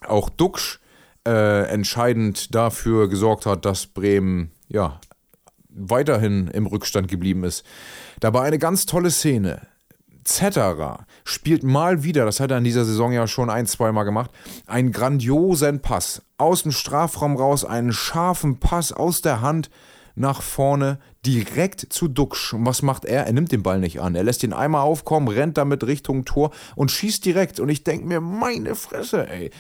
auch 0.08 0.30
Duxch 0.30 0.80
äh, 1.28 1.68
entscheidend 1.70 2.56
dafür 2.56 3.10
gesorgt 3.10 3.46
hat, 3.46 3.66
dass 3.66 3.88
Bremen 3.88 4.52
ja 4.68 5.00
weiterhin 5.70 6.48
im 6.48 6.66
Rückstand 6.66 7.08
geblieben 7.08 7.44
ist. 7.44 7.64
Da 8.20 8.34
war 8.34 8.44
eine 8.44 8.58
ganz 8.58 8.86
tolle 8.86 9.12
Szene. 9.12 9.68
Zetterer 10.24 11.06
spielt 11.24 11.64
mal 11.64 12.04
wieder, 12.04 12.26
das 12.26 12.40
hat 12.40 12.52
er 12.52 12.58
in 12.58 12.64
dieser 12.64 12.86
Saison 12.86 13.12
ja 13.12 13.26
schon 13.28 13.50
ein, 13.50 13.66
zweimal 13.66 14.06
gemacht, 14.06 14.32
einen 14.68 14.92
grandiosen 14.92 15.82
Pass 15.82 16.22
aus 16.38 16.64
dem 16.64 16.72
Strafraum 16.72 17.36
raus, 17.36 17.66
einen 17.66 17.94
scharfen 17.94 18.60
Pass 18.60 18.92
aus 18.92 19.22
der 19.22 19.42
Hand 19.42 19.70
nach 20.20 20.42
vorne, 20.42 21.00
direkt 21.26 21.88
zu 21.90 22.08
Duxch. 22.08 22.54
Und 22.54 22.66
was 22.66 22.82
macht 22.82 23.06
er? 23.06 23.26
Er 23.26 23.34
nimmt 23.34 23.52
den 23.52 23.64
Ball 23.64 23.80
nicht 23.80 24.02
an. 24.02 24.16
Er 24.16 24.24
lässt 24.24 24.44
ihn 24.44 24.54
einmal 24.54 24.82
aufkommen, 24.82 25.28
rennt 25.28 25.58
damit 25.58 25.86
Richtung 25.86 26.26
Tor 26.26 26.52
und 26.76 26.92
schießt 26.92 27.26
direkt. 27.26 27.60
Und 27.60 27.70
ich 27.70 27.84
denke 27.84 28.06
mir, 28.06 28.22
meine 28.22 28.76
Fresse, 28.76 29.28
ey, 29.28 29.52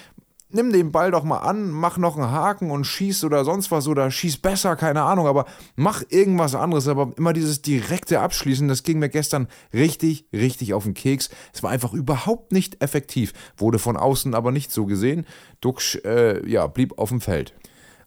nimm 0.52 0.72
den 0.74 0.92
Ball 0.92 1.12
doch 1.12 1.24
mal 1.24 1.40
an, 1.40 1.70
mach 1.70 1.98
noch 1.98 2.18
einen 2.18 2.32
Haken 2.32 2.72
und 2.72 2.86
schieß 2.86 3.24
oder 3.24 3.46
sonst 3.46 3.72
was 3.72 3.88
oder 3.88 4.10
schieß 4.10 4.38
besser, 4.38 4.76
keine 4.76 5.04
Ahnung, 5.04 5.28
aber 5.28 5.46
mach 5.76 6.04
irgendwas 6.10 6.56
anderes. 6.56 6.88
Aber 6.88 7.14
immer 7.18 7.34
dieses 7.34 7.62
direkte 7.62 8.20
Abschließen, 8.20 8.68
das 8.68 8.84
ging 8.84 9.00
mir 9.00 9.10
gestern 9.10 9.48
richtig, 9.74 10.26
richtig 10.34 10.74
auf 10.74 10.84
den 10.84 10.94
Keks. 10.94 11.30
Es 11.54 11.64
war 11.64 11.72
einfach 11.72 11.94
überhaupt 11.94 12.52
nicht 12.52 12.82
effektiv, 12.84 13.34
wurde 13.58 13.80
von 13.80 13.98
außen 13.98 14.34
aber 14.34 14.52
nicht 14.52 14.72
so 14.72 14.86
gesehen. 14.86 15.26
Duxch, 15.62 16.02
äh, 16.04 16.48
ja, 16.50 16.68
blieb 16.68 16.98
auf 16.98 17.10
dem 17.10 17.22
Feld. 17.22 17.54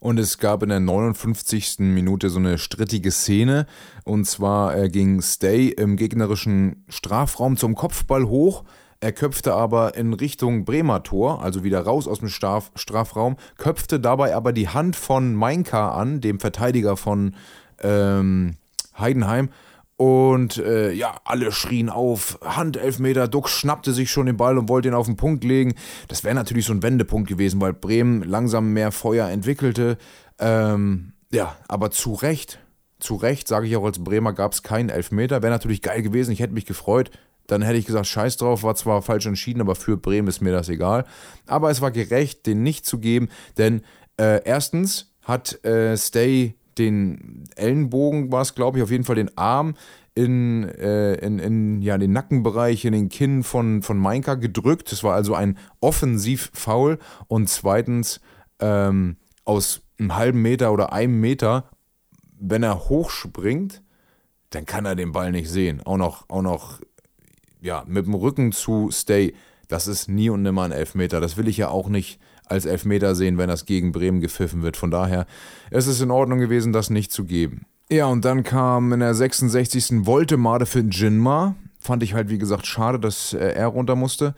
Und 0.02 0.18
es 0.18 0.38
gab 0.38 0.64
in 0.64 0.68
der 0.68 0.80
59. 0.80 1.78
Minute 1.78 2.28
so 2.28 2.40
eine 2.40 2.58
strittige 2.58 3.12
Szene. 3.12 3.66
Und 4.02 4.24
zwar 4.24 4.76
äh, 4.76 4.88
ging 4.88 5.22
Stay 5.22 5.68
im 5.68 5.96
gegnerischen 5.96 6.84
Strafraum 6.88 7.56
zum 7.56 7.76
Kopfball 7.76 8.24
hoch 8.24 8.64
er 9.02 9.10
köpfte 9.10 9.54
aber 9.54 9.96
in 9.96 10.12
Richtung 10.12 10.64
Bremer 10.64 11.02
Tor, 11.02 11.42
also 11.42 11.64
wieder 11.64 11.80
raus 11.80 12.06
aus 12.06 12.20
dem 12.20 12.28
Straf 12.28 12.70
Strafraum, 12.76 13.36
köpfte 13.58 13.98
dabei 13.98 14.36
aber 14.36 14.52
die 14.52 14.68
Hand 14.68 14.94
von 14.94 15.34
Meinka 15.34 15.90
an, 15.90 16.20
dem 16.20 16.38
Verteidiger 16.38 16.96
von 16.96 17.34
ähm, 17.82 18.54
Heidenheim. 18.96 19.48
Und 20.02 20.56
äh, 20.56 20.90
ja, 20.90 21.20
alle 21.22 21.52
schrien 21.52 21.88
auf, 21.88 22.40
Handelfmeter, 22.42 23.28
Duck 23.28 23.48
schnappte 23.48 23.92
sich 23.92 24.10
schon 24.10 24.26
den 24.26 24.36
Ball 24.36 24.58
und 24.58 24.68
wollte 24.68 24.88
ihn 24.88 24.94
auf 24.94 25.06
den 25.06 25.14
Punkt 25.14 25.44
legen. 25.44 25.76
Das 26.08 26.24
wäre 26.24 26.34
natürlich 26.34 26.66
so 26.66 26.72
ein 26.72 26.82
Wendepunkt 26.82 27.28
gewesen, 27.28 27.60
weil 27.60 27.72
Bremen 27.72 28.24
langsam 28.24 28.72
mehr 28.72 28.90
Feuer 28.90 29.28
entwickelte. 29.28 29.98
Ähm, 30.40 31.12
ja, 31.30 31.56
aber 31.68 31.92
zu 31.92 32.14
Recht, 32.14 32.58
zu 32.98 33.14
Recht, 33.14 33.46
sage 33.46 33.68
ich 33.68 33.76
auch 33.76 33.84
als 33.84 34.02
Bremer, 34.02 34.32
gab 34.32 34.54
es 34.54 34.64
keinen 34.64 34.88
Elfmeter. 34.88 35.40
Wäre 35.40 35.52
natürlich 35.52 35.82
geil 35.82 36.02
gewesen, 36.02 36.32
ich 36.32 36.40
hätte 36.40 36.52
mich 36.52 36.66
gefreut 36.66 37.12
dann 37.48 37.60
hätte 37.60 37.76
ich 37.76 37.86
gesagt, 37.86 38.06
scheiß 38.06 38.36
drauf, 38.38 38.62
war 38.62 38.76
zwar 38.76 39.02
falsch 39.02 39.26
entschieden, 39.26 39.60
aber 39.60 39.74
für 39.74 39.96
Bremen 39.96 40.28
ist 40.28 40.40
mir 40.40 40.52
das 40.52 40.68
egal. 40.68 41.04
Aber 41.46 41.70
es 41.70 41.80
war 41.80 41.90
gerecht, 41.90 42.46
den 42.46 42.62
nicht 42.62 42.86
zu 42.86 42.98
geben, 42.98 43.28
denn 43.58 43.82
äh, 44.16 44.40
erstens 44.44 45.12
hat 45.22 45.62
äh, 45.64 45.96
Stay 45.96 46.54
den 46.78 47.44
Ellenbogen, 47.56 48.32
war 48.32 48.42
es 48.42 48.54
glaube 48.54 48.78
ich, 48.78 48.84
auf 48.84 48.90
jeden 48.90 49.04
Fall 49.04 49.16
den 49.16 49.36
Arm 49.36 49.74
in, 50.14 50.64
äh, 50.68 51.14
in, 51.14 51.38
in 51.38 51.82
ja, 51.82 51.96
den 51.96 52.12
Nackenbereich, 52.12 52.84
in 52.84 52.92
den 52.92 53.08
Kinn 53.08 53.42
von, 53.42 53.82
von 53.82 53.98
Mainka 53.98 54.34
gedrückt. 54.34 54.92
Das 54.92 55.02
war 55.04 55.14
also 55.14 55.34
ein 55.34 55.58
Offensiv-Foul. 55.80 56.98
Und 57.28 57.48
zweitens, 57.48 58.20
ähm, 58.58 59.16
aus 59.44 59.82
einem 59.98 60.16
halben 60.16 60.42
Meter 60.42 60.72
oder 60.72 60.92
einem 60.92 61.20
Meter, 61.20 61.64
wenn 62.38 62.62
er 62.62 62.88
hochspringt, 62.88 63.82
dann 64.50 64.66
kann 64.66 64.84
er 64.84 64.96
den 64.96 65.12
Ball 65.12 65.32
nicht 65.32 65.48
sehen. 65.48 65.80
Auch 65.84 65.96
noch, 65.96 66.28
auch 66.28 66.42
noch 66.42 66.80
ja, 67.60 67.84
mit 67.86 68.06
dem 68.06 68.14
Rücken 68.14 68.52
zu 68.52 68.90
Stay, 68.90 69.34
das 69.68 69.86
ist 69.86 70.08
nie 70.08 70.28
und 70.28 70.42
nimmer 70.42 70.62
ein 70.62 70.72
Elfmeter. 70.72 71.20
Das 71.20 71.36
will 71.36 71.48
ich 71.48 71.56
ja 71.56 71.68
auch 71.68 71.88
nicht 71.88 72.20
als 72.46 72.66
Elfmeter 72.66 73.14
sehen, 73.14 73.38
wenn 73.38 73.48
das 73.48 73.66
gegen 73.66 73.92
Bremen 73.92 74.20
gepfiffen 74.20 74.62
wird. 74.62 74.76
Von 74.76 74.90
daher 74.90 75.26
ist 75.70 75.86
es 75.86 76.00
in 76.00 76.10
Ordnung 76.10 76.38
gewesen, 76.38 76.72
das 76.72 76.90
nicht 76.90 77.12
zu 77.12 77.24
geben. 77.24 77.66
Ja, 77.90 78.06
und 78.06 78.24
dann 78.24 78.42
kam 78.42 78.92
in 78.92 79.00
der 79.00 79.14
66. 79.14 80.06
Voltemade 80.06 80.66
für 80.66 80.80
Jinma. 80.80 81.56
Fand 81.78 82.02
ich 82.02 82.14
halt, 82.14 82.28
wie 82.28 82.38
gesagt, 82.38 82.66
schade, 82.66 82.98
dass 82.98 83.32
äh, 83.32 83.54
er 83.54 83.66
runter 83.66 83.96
musste 83.96 84.34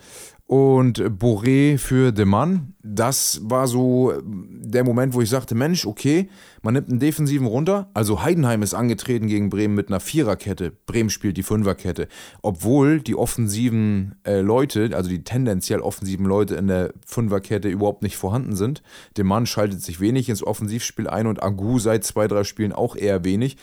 und 0.55 1.01
Boré 1.01 1.79
für 1.79 2.13
De 2.13 2.25
Mann. 2.25 2.75
Das 2.81 3.41
war 3.43 3.67
so 3.67 4.13
der 4.25 4.85
Moment, 4.85 5.13
wo 5.13 5.21
ich 5.21 5.29
sagte, 5.29 5.57
Mensch, 5.57 5.85
okay, 5.85 6.29
man 6.63 6.75
nimmt 6.75 6.91
einen 6.91 7.01
Defensiven 7.01 7.49
runter. 7.49 7.91
Also 7.93 8.23
Heidenheim 8.23 8.63
ist 8.63 8.73
angetreten 8.73 9.27
gegen 9.27 9.51
Bremen 9.51 9.75
mit 9.75 9.89
einer 9.89 9.99
Viererkette. 9.99 10.71
Bremen 10.87 11.11
spielt 11.11 11.39
die 11.39 11.43
Fünferkette. 11.43 12.07
Obwohl 12.41 13.01
die 13.01 13.17
offensiven 13.17 14.15
äh, 14.25 14.43
Leute, 14.43 14.91
also 14.95 15.11
die 15.11 15.25
tendenziell 15.25 15.81
offensiven 15.81 16.25
Leute 16.25 16.55
in 16.55 16.69
der 16.69 16.93
Fünferkette 17.05 17.69
überhaupt 17.69 18.05
nicht 18.05 18.17
vorhanden 18.17 18.55
sind. 18.55 18.85
De 19.17 19.25
Mann 19.25 19.47
schaltet 19.47 19.83
sich 19.83 19.99
wenig 19.99 20.29
ins 20.29 20.45
Offensivspiel 20.45 21.09
ein 21.09 21.27
und 21.27 21.43
Agu 21.43 21.81
seit 21.81 22.05
zwei, 22.05 22.29
drei 22.29 22.45
Spielen 22.45 22.73
auch 22.73 22.95
eher 22.95 23.25
wenig. 23.25 23.57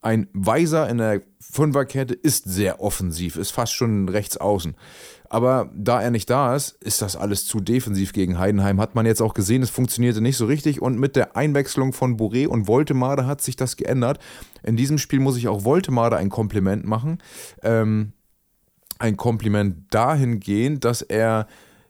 Ein 0.00 0.28
Weiser 0.32 0.88
in 0.88 0.98
der 0.98 1.22
Fünferkette 1.40 2.14
ist 2.14 2.44
sehr 2.44 2.80
offensiv, 2.80 3.36
ist 3.36 3.50
fast 3.50 3.72
schon 3.72 4.08
rechts 4.08 4.36
außen. 4.36 4.76
Aber 5.30 5.70
da 5.74 6.00
er 6.00 6.10
nicht 6.10 6.30
da 6.30 6.56
ist, 6.56 6.82
ist 6.82 7.02
das 7.02 7.16
alles 7.16 7.46
zu 7.46 7.60
defensiv 7.60 8.12
gegen 8.12 8.38
Heidenheim. 8.38 8.80
Hat 8.80 8.94
man 8.94 9.04
jetzt 9.04 9.20
auch 9.20 9.34
gesehen, 9.34 9.62
es 9.62 9.70
funktionierte 9.70 10.20
nicht 10.20 10.36
so 10.36 10.46
richtig. 10.46 10.80
Und 10.80 10.98
mit 10.98 11.16
der 11.16 11.36
Einwechslung 11.36 11.92
von 11.92 12.16
Boré 12.16 12.46
und 12.46 12.66
Voltemade 12.66 13.26
hat 13.26 13.42
sich 13.42 13.56
das 13.56 13.76
geändert. 13.76 14.18
In 14.62 14.76
diesem 14.76 14.98
Spiel 14.98 15.20
muss 15.20 15.36
ich 15.36 15.48
auch 15.48 15.64
Voltemade 15.64 16.16
ein 16.16 16.30
Kompliment 16.30 16.86
machen. 16.86 17.18
Ähm, 17.62 18.12
ein 18.98 19.16
Kompliment 19.16 19.84
dahingehend, 19.90 20.84
dass 20.84 21.02
er 21.02 21.46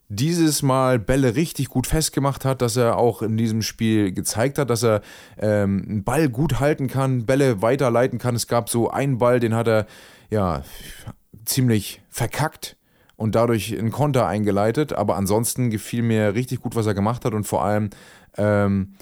dieses 0.09 0.63
Mal 0.63 0.99
Bälle 0.99 1.37
richtig 1.37 1.69
gut 1.69 1.87
festgemacht 1.87 2.45
hat, 2.45 2.63
dass 2.63 2.77
er 2.77 2.97
auch 2.97 3.23
in 3.23 3.37
diesem 3.37 3.63
Spiel 3.63 4.13
gezeigt 4.13 4.59
hat, 4.59 4.71
dass 4.71 4.83
er 4.83 5.03
ähm, 5.39 5.85
einen 5.87 6.05
Ball 6.05 6.29
gut 6.29 6.61
halten 6.61 6.89
kann, 6.89 7.27
Bälle 7.27 7.63
weiterleiten 7.63 8.19
kann. 8.19 8.35
Es 8.35 8.47
gab 8.47 8.69
so 8.71 8.91
einen 8.91 9.19
Ball, 9.19 9.39
den 9.39 9.55
hat 9.55 9.69
er 9.69 9.87
ja 10.31 10.63
ziemlich 11.45 12.03
verkackt 12.09 12.78
und 13.19 13.35
dadurch 13.35 13.77
einen 13.77 13.91
Konter 13.91 14.27
eingeleitet. 14.27 14.93
Aber 14.93 15.17
ansonsten 15.17 15.71
gefiel 15.71 16.03
mir 16.03 16.35
richtig 16.35 16.61
gut, 16.61 16.77
was 16.77 16.87
er 16.87 16.95
gemacht 16.95 17.25
hat 17.25 17.35
und 17.35 17.45
vor 17.45 17.65
allem 17.65 17.91
ähm, 18.39 18.95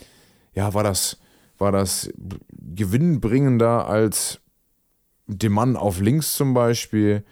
ja, 0.55 0.73
war 0.73 0.83
das, 0.83 1.19
war 1.59 1.71
das 1.71 2.11
gewinnbringender 2.51 3.87
als 3.87 4.41
dem 5.27 5.53
Mann 5.53 5.77
auf 5.77 6.01
links 6.01 6.35
zum 6.35 6.55
Beispiel. 6.55 7.25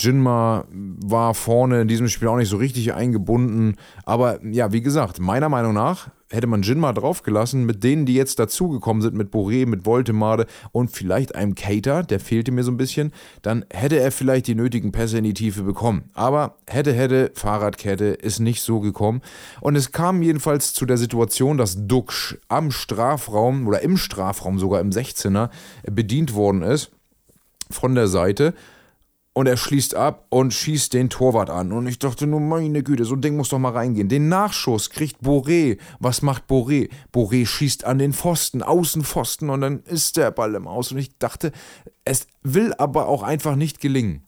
Jinma 0.00 0.64
war 0.70 1.34
vorne 1.34 1.82
in 1.82 1.88
diesem 1.88 2.08
Spiel 2.08 2.28
auch 2.28 2.36
nicht 2.36 2.48
so 2.48 2.56
richtig 2.56 2.94
eingebunden. 2.94 3.76
Aber 4.04 4.44
ja, 4.44 4.72
wie 4.72 4.80
gesagt, 4.80 5.20
meiner 5.20 5.48
Meinung 5.48 5.74
nach 5.74 6.08
hätte 6.30 6.46
man 6.46 6.62
Jinma 6.62 6.92
draufgelassen, 6.92 7.66
mit 7.66 7.82
denen, 7.82 8.06
die 8.06 8.14
jetzt 8.14 8.38
dazugekommen 8.38 9.02
sind, 9.02 9.16
mit 9.16 9.32
Boré, 9.32 9.66
mit 9.66 9.84
Voltemade 9.84 10.46
und 10.72 10.90
vielleicht 10.90 11.34
einem 11.34 11.54
Cater, 11.54 12.02
der 12.02 12.20
fehlte 12.20 12.52
mir 12.52 12.62
so 12.62 12.70
ein 12.70 12.76
bisschen, 12.76 13.12
dann 13.42 13.64
hätte 13.72 13.98
er 13.98 14.12
vielleicht 14.12 14.46
die 14.46 14.54
nötigen 14.54 14.92
Pässe 14.92 15.18
in 15.18 15.24
die 15.24 15.34
Tiefe 15.34 15.62
bekommen. 15.62 16.10
Aber 16.14 16.56
hätte, 16.68 16.92
hätte, 16.92 17.32
Fahrradkette 17.34 18.06
ist 18.06 18.38
nicht 18.38 18.62
so 18.62 18.80
gekommen. 18.80 19.22
Und 19.60 19.76
es 19.76 19.92
kam 19.92 20.22
jedenfalls 20.22 20.72
zu 20.72 20.86
der 20.86 20.98
Situation, 20.98 21.58
dass 21.58 21.86
Duxch 21.86 22.38
am 22.48 22.70
Strafraum 22.70 23.66
oder 23.66 23.82
im 23.82 23.96
Strafraum 23.96 24.58
sogar 24.58 24.80
im 24.80 24.90
16er 24.90 25.50
bedient 25.90 26.34
worden 26.34 26.62
ist 26.62 26.92
von 27.70 27.94
der 27.94 28.08
Seite 28.08 28.54
und 29.40 29.46
er 29.46 29.56
schließt 29.56 29.94
ab 29.94 30.26
und 30.28 30.52
schießt 30.52 30.92
den 30.92 31.08
Torwart 31.08 31.48
an. 31.48 31.72
Und 31.72 31.86
ich 31.86 31.98
dachte 31.98 32.26
nur, 32.26 32.40
meine 32.40 32.82
Güte, 32.82 33.06
so 33.06 33.14
ein 33.14 33.22
Ding 33.22 33.38
muss 33.38 33.48
doch 33.48 33.58
mal 33.58 33.72
reingehen. 33.72 34.10
Den 34.10 34.28
Nachschuss 34.28 34.90
kriegt 34.90 35.22
Boré. 35.22 35.78
Was 35.98 36.20
macht 36.20 36.44
Boré? 36.46 36.90
Boré 37.10 37.46
schießt 37.46 37.86
an 37.86 37.98
den 37.98 38.12
Pfosten, 38.12 38.62
Außenpfosten 38.62 39.48
und 39.48 39.62
dann 39.62 39.80
ist 39.84 40.18
der 40.18 40.30
Ball 40.30 40.54
im 40.54 40.68
Aus. 40.68 40.92
Und 40.92 40.98
ich 40.98 41.16
dachte, 41.16 41.52
es 42.04 42.26
will 42.42 42.74
aber 42.76 43.08
auch 43.08 43.22
einfach 43.22 43.56
nicht 43.56 43.80
gelingen. 43.80 44.26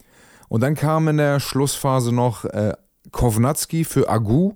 Und 0.48 0.62
dann 0.62 0.76
kam 0.76 1.06
in 1.08 1.18
der 1.18 1.40
Schlussphase 1.40 2.10
noch 2.10 2.46
äh, 2.46 2.72
Kovnatski 3.10 3.84
für 3.84 4.08
Agu. 4.08 4.52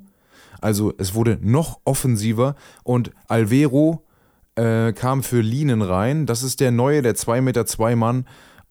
Also 0.62 0.94
es 0.96 1.12
wurde 1.12 1.38
noch 1.42 1.80
offensiver 1.84 2.56
und 2.82 3.10
Alvero 3.28 4.06
äh, 4.54 4.94
kam 4.94 5.22
für 5.22 5.42
Linen 5.42 5.82
rein. 5.82 6.24
Das 6.24 6.42
ist 6.42 6.60
der 6.60 6.70
neue, 6.70 7.02
der 7.02 7.14
2 7.14 7.42
Meter 7.42 7.66
2 7.66 7.94
Mann 7.94 8.24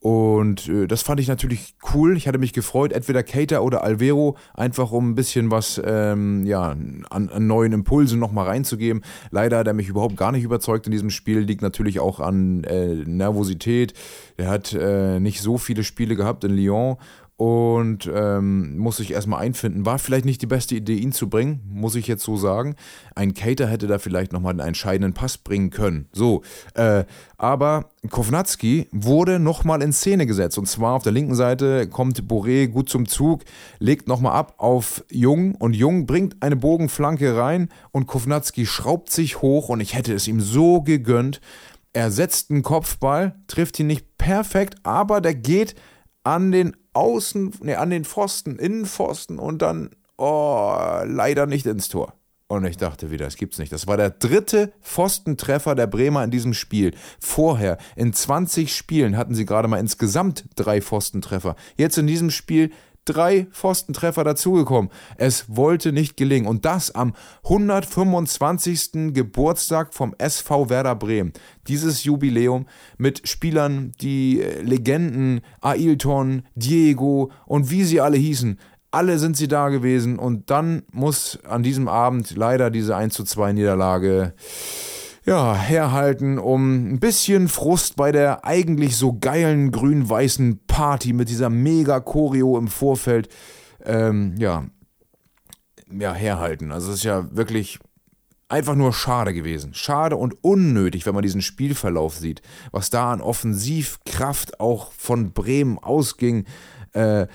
und 0.05 0.69
äh, 0.69 0.85
das 0.85 1.01
fand 1.01 1.19
ich 1.19 1.27
natürlich 1.27 1.73
cool. 1.95 2.15
Ich 2.15 2.27
hatte 2.27 2.37
mich 2.37 2.53
gefreut, 2.53 2.93
entweder 2.93 3.23
Cater 3.23 3.63
oder 3.63 3.83
Alvero, 3.83 4.37
einfach 4.53 4.91
um 4.91 5.09
ein 5.09 5.15
bisschen 5.15 5.49
was 5.49 5.81
ähm, 5.83 6.45
ja, 6.45 6.75
an, 7.09 7.29
an, 7.29 7.47
neuen 7.47 7.73
Impulsen 7.73 8.19
nochmal 8.19 8.45
reinzugeben. 8.45 9.01
Leider 9.31 9.57
hat 9.57 9.65
er 9.65 9.73
mich 9.73 9.87
überhaupt 9.87 10.15
gar 10.15 10.31
nicht 10.31 10.43
überzeugt 10.43 10.85
in 10.85 10.91
diesem 10.91 11.09
Spiel. 11.09 11.39
Liegt 11.39 11.63
natürlich 11.63 11.99
auch 12.01 12.19
an 12.19 12.63
äh, 12.65 12.93
Nervosität. 12.93 13.95
Er 14.37 14.49
hat 14.49 14.73
äh, 14.73 15.19
nicht 15.19 15.41
so 15.41 15.57
viele 15.57 15.83
Spiele 15.83 16.15
gehabt 16.15 16.43
in 16.43 16.51
Lyon 16.51 16.97
und 17.37 18.09
ähm, 18.13 18.77
muss 18.77 18.97
sich 18.97 19.11
erstmal 19.11 19.41
einfinden. 19.41 19.85
War 19.85 19.99
vielleicht 19.99 20.23
nicht 20.23 20.41
die 20.41 20.47
beste 20.47 20.75
Idee, 20.75 20.95
ihn 20.95 21.11
zu 21.11 21.29
bringen, 21.29 21.59
muss 21.67 21.95
ich 21.95 22.07
jetzt 22.07 22.23
so 22.23 22.37
sagen. 22.37 22.75
Ein 23.13 23.33
Cater 23.33 23.67
hätte 23.67 23.87
da 23.87 23.99
vielleicht 23.99 24.31
nochmal 24.31 24.51
einen 24.51 24.65
entscheidenden 24.65 25.13
Pass 25.13 25.37
bringen 25.37 25.69
können. 25.69 26.07
So, 26.13 26.43
äh, 26.75 27.03
aber 27.37 27.89
Kovnatski 28.09 28.87
wurde 28.93 29.39
nochmal 29.39 29.81
in 29.81 29.91
Szene 29.91 30.25
gesetzt. 30.25 30.57
Und 30.57 30.67
zwar 30.67 30.93
auf 30.93 31.03
der 31.03 31.11
linken 31.11 31.35
Seite 31.35 31.89
kommt 31.89 32.21
Boré 32.23 32.67
gut 32.67 32.87
zum 32.87 33.05
Zug, 33.05 33.43
legt 33.79 34.07
nochmal 34.07 34.33
ab 34.33 34.53
auf 34.57 35.03
Jung 35.11 35.55
und 35.55 35.75
Jung 35.75 36.05
bringt 36.05 36.41
eine 36.41 36.55
Bogenflanke 36.55 37.35
rein 37.35 37.67
und 37.91 38.07
Kovnatski 38.07 38.65
schraubt 38.65 39.11
sich 39.11 39.41
hoch 39.41 39.67
und 39.67 39.81
ich 39.81 39.93
hätte 39.93 40.13
es 40.13 40.29
ihm 40.29 40.39
so 40.39 40.81
gegönnt. 40.81 41.41
Er 41.91 42.11
setzt 42.11 42.49
einen 42.49 42.63
Kopfball, 42.63 43.35
trifft 43.47 43.79
ihn 43.79 43.87
nicht 43.87 44.17
perfekt, 44.17 44.75
aber 44.83 45.19
der 45.19 45.35
geht 45.35 45.75
an 46.23 46.51
den 46.51 46.75
Außen, 46.95 47.53
ne, 47.61 47.77
an 47.77 47.89
den 47.89 48.05
Pfosten, 48.05 48.57
Innenpfosten 48.57 49.39
und 49.39 49.61
dann, 49.61 49.91
oh, 50.17 50.75
leider 51.05 51.45
nicht 51.45 51.65
ins 51.65 51.89
Tor. 51.89 52.13
Und 52.47 52.63
ich 52.65 52.77
dachte 52.77 53.09
wieder, 53.09 53.25
das 53.25 53.37
gibt's 53.37 53.57
nicht. 53.57 53.71
Das 53.71 53.87
war 53.87 53.97
der 53.97 54.11
dritte 54.11 54.71
Pfostentreffer 54.81 55.73
der 55.73 55.87
Bremer 55.87 56.23
in 56.23 56.29
diesem 56.29 56.53
Spiel. 56.53 56.93
Vorher, 57.19 57.79
in 57.95 58.13
20 58.13 58.75
Spielen, 58.75 59.17
hatten 59.17 59.33
sie 59.33 59.45
gerade 59.45 59.67
mal 59.67 59.79
insgesamt 59.79 60.45
drei 60.55 60.79
Pfostentreffer. 60.79 61.55
Jetzt 61.75 61.97
in 61.97 62.05
diesem 62.05 62.29
Spiel 62.29 62.71
drei 63.05 63.47
Pfostentreffer 63.51 64.23
dazugekommen. 64.23 64.91
Es 65.17 65.45
wollte 65.47 65.91
nicht 65.91 66.17
gelingen. 66.17 66.47
Und 66.47 66.65
das 66.65 66.93
am 66.93 67.13
125. 67.43 69.13
Geburtstag 69.13 69.93
vom 69.93 70.13
SV 70.17 70.69
Werder 70.69 70.95
Bremen. 70.95 71.33
Dieses 71.67 72.03
Jubiläum 72.03 72.65
mit 72.97 73.27
Spielern, 73.27 73.93
die 74.01 74.41
äh, 74.41 74.61
Legenden, 74.61 75.41
Ailton, 75.61 76.43
Diego 76.55 77.31
und 77.45 77.71
wie 77.71 77.83
sie 77.83 78.01
alle 78.01 78.17
hießen. 78.17 78.59
Alle 78.91 79.19
sind 79.19 79.35
sie 79.35 79.47
da 79.49 79.69
gewesen 79.69 80.17
und 80.17 80.49
dann 80.49 80.83
muss 80.93 81.39
an 81.43 81.63
diesem 81.63 81.89
Abend 81.89 82.37
leider 82.37 82.69
diese 82.69 82.95
1 82.95 83.13
zu 83.13 83.25
2 83.25 83.51
Niederlage 83.51 84.33
ja, 85.25 85.55
herhalten, 85.55 86.37
um 86.37 86.93
ein 86.93 86.99
bisschen 86.99 87.47
Frust 87.47 87.95
bei 87.95 88.11
der 88.11 88.45
eigentlich 88.45 88.95
so 88.95 89.17
geilen 89.17 89.71
grün-weißen 89.71 90.61
Party 90.67 91.13
mit 91.13 91.29
dieser 91.29 91.49
mega 91.49 91.99
Choreo 91.99 92.57
im 92.57 92.67
Vorfeld, 92.67 93.29
ähm, 93.83 94.35
ja, 94.37 94.65
ja, 95.91 96.13
herhalten. 96.13 96.71
Also 96.71 96.91
es 96.91 96.97
ist 96.97 97.03
ja 97.03 97.27
wirklich 97.35 97.79
einfach 98.49 98.75
nur 98.75 98.93
schade 98.93 99.33
gewesen. 99.33 99.73
Schade 99.73 100.15
und 100.15 100.43
unnötig, 100.43 101.05
wenn 101.05 101.15
man 101.15 101.23
diesen 101.23 101.41
Spielverlauf 101.41 102.15
sieht. 102.15 102.41
Was 102.71 102.89
da 102.91 103.11
an 103.11 103.21
Offensivkraft 103.21 104.59
auch 104.59 104.91
von 104.91 105.33
Bremen 105.33 105.79
ausging. 105.79 106.45
Äh, 106.93 107.27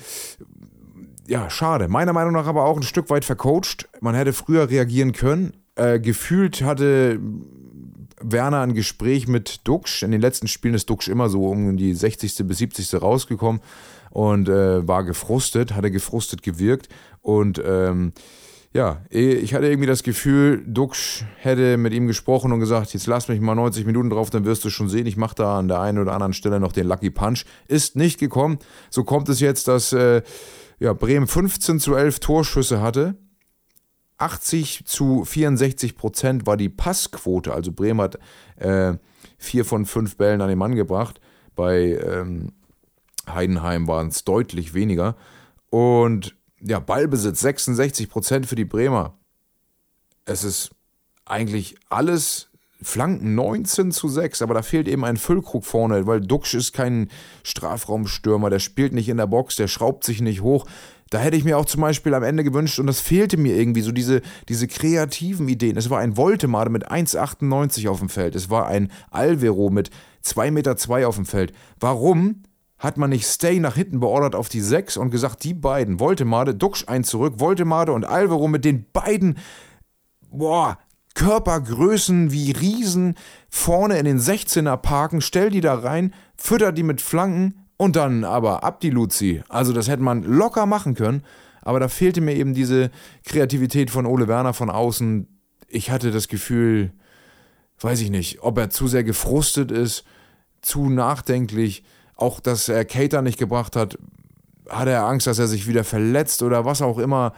ja, 1.27 1.51
schade. 1.51 1.89
Meiner 1.89 2.13
Meinung 2.13 2.33
nach 2.33 2.47
aber 2.47 2.65
auch 2.65 2.77
ein 2.77 2.83
Stück 2.83 3.11
weit 3.11 3.25
vercoacht. 3.25 3.89
Man 4.01 4.15
hätte 4.15 4.33
früher 4.33 4.71
reagieren 4.71 5.13
können. 5.13 5.55
Äh, 5.75 6.01
gefühlt 6.01 6.63
hatte 6.63 7.21
Werner 8.21 8.61
ein 8.61 8.75
Gespräch 8.75 9.29
mit 9.29 9.67
Duxch. 9.67 10.03
In 10.03 10.11
den 10.11 10.21
letzten 10.21 10.49
Spielen 10.49 10.75
ist 10.75 10.89
Duxch 10.91 11.09
immer 11.09 11.29
so 11.29 11.49
um 11.49 11.77
die 11.77 11.95
60. 11.95 12.47
bis 12.47 12.59
70. 12.59 13.01
rausgekommen 13.01 13.61
und 14.11 14.49
äh, 14.49 14.87
war 14.87 15.05
gefrustet, 15.05 15.75
hatte 15.75 15.91
gefrustet 15.91 16.43
gewirkt. 16.43 16.89
Und 17.23 17.61
ähm, 17.65 18.13
ja, 18.73 19.03
ich 19.11 19.53
hatte 19.53 19.67
irgendwie 19.67 19.89
das 19.89 20.05
Gefühl, 20.05 20.63
Duxch 20.65 21.25
hätte 21.39 21.77
mit 21.77 21.93
ihm 21.93 22.07
gesprochen 22.07 22.53
und 22.53 22.61
gesagt, 22.61 22.95
jetzt 22.95 23.07
lass 23.07 23.29
mich 23.29 23.41
mal 23.41 23.57
90 23.57 23.85
Minuten 23.85 24.11
drauf, 24.11 24.31
dann 24.31 24.45
wirst 24.45 24.65
du 24.65 24.71
schon 24.71 24.89
sehen, 24.89 25.07
ich 25.07 25.17
mache 25.17 25.35
da 25.35 25.59
an 25.59 25.67
der 25.67 25.81
einen 25.81 25.99
oder 25.99 26.13
anderen 26.13 26.35
Stelle 26.35 26.61
noch 26.61 26.73
den 26.73 26.87
Lucky 26.87 27.11
Punch. 27.11 27.45
Ist 27.67 27.97
nicht 27.97 28.21
gekommen. 28.21 28.59
So 28.89 29.03
kommt 29.03 29.29
es 29.29 29.41
jetzt, 29.41 29.67
dass 29.67 29.93
äh, 29.93 30.23
ja, 30.79 30.93
Bremen 30.93 31.27
15 31.27 31.81
zu 31.81 31.95
11 31.95 32.21
Torschüsse 32.21 32.81
hatte 32.81 33.17
80 34.21 34.85
zu 34.85 35.25
64 35.25 35.97
Prozent 35.97 36.47
war 36.47 36.57
die 36.57 36.69
Passquote. 36.69 37.53
Also 37.53 37.73
Bremen 37.73 38.01
hat 38.01 38.19
äh, 38.57 38.95
vier 39.39 39.65
von 39.65 39.87
fünf 39.87 40.17
Bällen 40.17 40.41
an 40.41 40.49
den 40.49 40.59
Mann 40.59 40.75
gebracht. 40.75 41.21
Bei 41.57 41.99
ähm, 41.99 42.53
Heidenheim 43.29 43.89
waren 43.89 44.09
es 44.09 44.25
deutlich 44.25 44.75
weniger. 44.75 45.17
Und 45.71 46.37
ja, 46.61 46.79
Ballbesitz 46.79 47.41
66 47.41 48.11
Prozent 48.11 48.47
für 48.47 48.57
die 48.57 48.65
Bremer. 48.65 49.15
Es 50.27 50.45
ist 50.45 50.71
eigentlich 51.25 51.77
alles 51.89 52.51
Flanken 52.83 53.35
19 53.35 53.93
zu 53.93 54.09
6, 54.09 54.43
aber 54.43 54.55
da 54.55 54.63
fehlt 54.63 54.89
eben 54.89 55.05
ein 55.05 55.17
Füllkrug 55.17 55.65
vorne, 55.65 56.07
weil 56.07 56.21
Duxch 56.21 56.55
ist 56.55 56.73
kein 56.73 57.11
Strafraumstürmer, 57.43 58.49
der 58.49 58.59
spielt 58.59 58.93
nicht 58.93 59.09
in 59.09 59.19
der 59.19 59.27
Box, 59.27 59.57
der 59.57 59.69
schraubt 59.69 60.05
sich 60.05 60.23
nicht 60.23 60.41
hoch. 60.41 60.67
Da 61.11 61.19
hätte 61.19 61.37
ich 61.37 61.45
mir 61.45 61.59
auch 61.59 61.67
zum 61.67 61.81
Beispiel 61.81 62.15
am 62.15 62.23
Ende 62.23 62.45
gewünscht, 62.45 62.79
und 62.79 62.87
das 62.87 63.01
fehlte 63.01 63.37
mir 63.37 63.57
irgendwie, 63.57 63.81
so 63.81 63.91
diese, 63.91 64.23
diese 64.49 64.69
kreativen 64.69 65.49
Ideen. 65.49 65.77
Es 65.77 65.91
war 65.91 65.99
ein 65.99 66.17
Voltemade 66.17 66.71
mit 66.71 66.91
1,98 66.91 67.89
auf 67.89 67.99
dem 67.99 68.09
Feld. 68.09 68.37
Es 68.37 68.49
war 68.49 68.69
ein 68.69 68.93
Alvero 69.11 69.71
mit 69.71 69.91
2,2 70.25 70.51
Meter 70.53 71.09
auf 71.09 71.17
dem 71.17 71.27
Feld. 71.27 71.53
Warum 71.81 72.45
hat 72.79 72.97
man 72.97 73.11
nicht 73.11 73.27
Stay 73.27 73.59
nach 73.59 73.75
hinten 73.75 74.01
beordert 74.01 74.35
auf 74.35 74.49
die 74.49 74.61
6 74.61 74.97
und 74.97 75.11
gesagt, 75.11 75.45
die 75.45 75.53
beiden, 75.53 76.01
Voltemade, 76.01 76.55
Duxch 76.55 76.89
ein 76.89 77.05
zurück, 77.05 77.35
Voltemade 77.39 77.93
und 77.93 78.05
Alvero 78.05 78.49
mit 78.49 78.65
den 78.65 78.87
beiden, 78.93 79.37
boah, 80.31 80.79
Körpergrößen 81.15 82.31
wie 82.33 82.53
Riesen 82.53 83.17
vorne 83.49 83.99
in 83.99 84.05
den 84.05 84.21
16er 84.21 84.77
parken, 84.77 85.21
stell 85.21 85.51
die 85.51 85.61
da 85.61 85.75
rein, 85.75 86.15
fütter 86.37 86.73
die 86.73 86.85
mit 86.85 87.01
Flanken 87.01 87.60
und 87.81 87.97
dann 87.97 88.25
aber 88.25 88.63
ab 88.63 88.81
die 88.81 88.91
Luzi. 88.91 89.43
Also 89.49 89.73
das 89.73 89.89
hätte 89.89 90.03
man 90.03 90.23
locker 90.23 90.67
machen 90.67 90.95
können, 90.95 91.25
aber 91.63 91.81
da 91.81 91.89
fehlte 91.89 92.21
mir 92.21 92.35
eben 92.35 92.53
diese 92.53 92.91
Kreativität 93.25 93.91
von 93.91 94.05
Ole 94.05 94.29
Werner 94.29 94.53
von 94.53 94.69
außen. 94.69 95.27
Ich 95.67 95.91
hatte 95.91 96.11
das 96.11 96.29
Gefühl, 96.29 96.93
weiß 97.81 98.03
ich 98.03 98.11
nicht, 98.11 98.43
ob 98.43 98.59
er 98.59 98.69
zu 98.69 98.87
sehr 98.87 99.03
gefrustet 99.03 99.71
ist, 99.71 100.05
zu 100.61 100.91
nachdenklich, 100.91 101.83
auch 102.17 102.41
dass 102.41 102.69
er 102.69 102.85
Cater 102.85 103.23
nicht 103.23 103.39
gebracht 103.39 103.77
hat, 103.77 103.97
hatte 104.69 104.91
er 104.91 105.07
Angst, 105.07 105.27
dass 105.27 105.39
er 105.39 105.49
sich 105.49 105.67
wieder 105.67 105.83
verletzt 105.83 106.43
oder 106.43 106.67
was 106.67 106.83
auch 106.83 106.99
immer. 106.99 107.33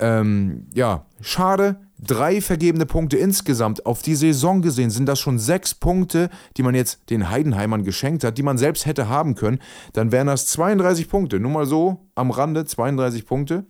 Ähm, 0.00 0.66
ja, 0.74 1.06
schade, 1.20 1.78
drei 1.98 2.40
vergebene 2.40 2.86
Punkte 2.86 3.16
insgesamt. 3.16 3.86
Auf 3.86 4.02
die 4.02 4.14
Saison 4.14 4.62
gesehen 4.62 4.90
sind 4.90 5.06
das 5.06 5.18
schon 5.18 5.38
sechs 5.38 5.74
Punkte, 5.74 6.30
die 6.56 6.62
man 6.62 6.74
jetzt 6.74 7.10
den 7.10 7.28
Heidenheimern 7.30 7.84
geschenkt 7.84 8.24
hat, 8.24 8.38
die 8.38 8.42
man 8.42 8.58
selbst 8.58 8.86
hätte 8.86 9.08
haben 9.08 9.34
können. 9.34 9.58
Dann 9.92 10.12
wären 10.12 10.26
das 10.26 10.46
32 10.46 11.08
Punkte. 11.08 11.40
Nur 11.40 11.50
mal 11.50 11.66
so 11.66 12.08
am 12.14 12.30
Rande 12.30 12.64
32 12.64 13.26
Punkte. 13.26 13.64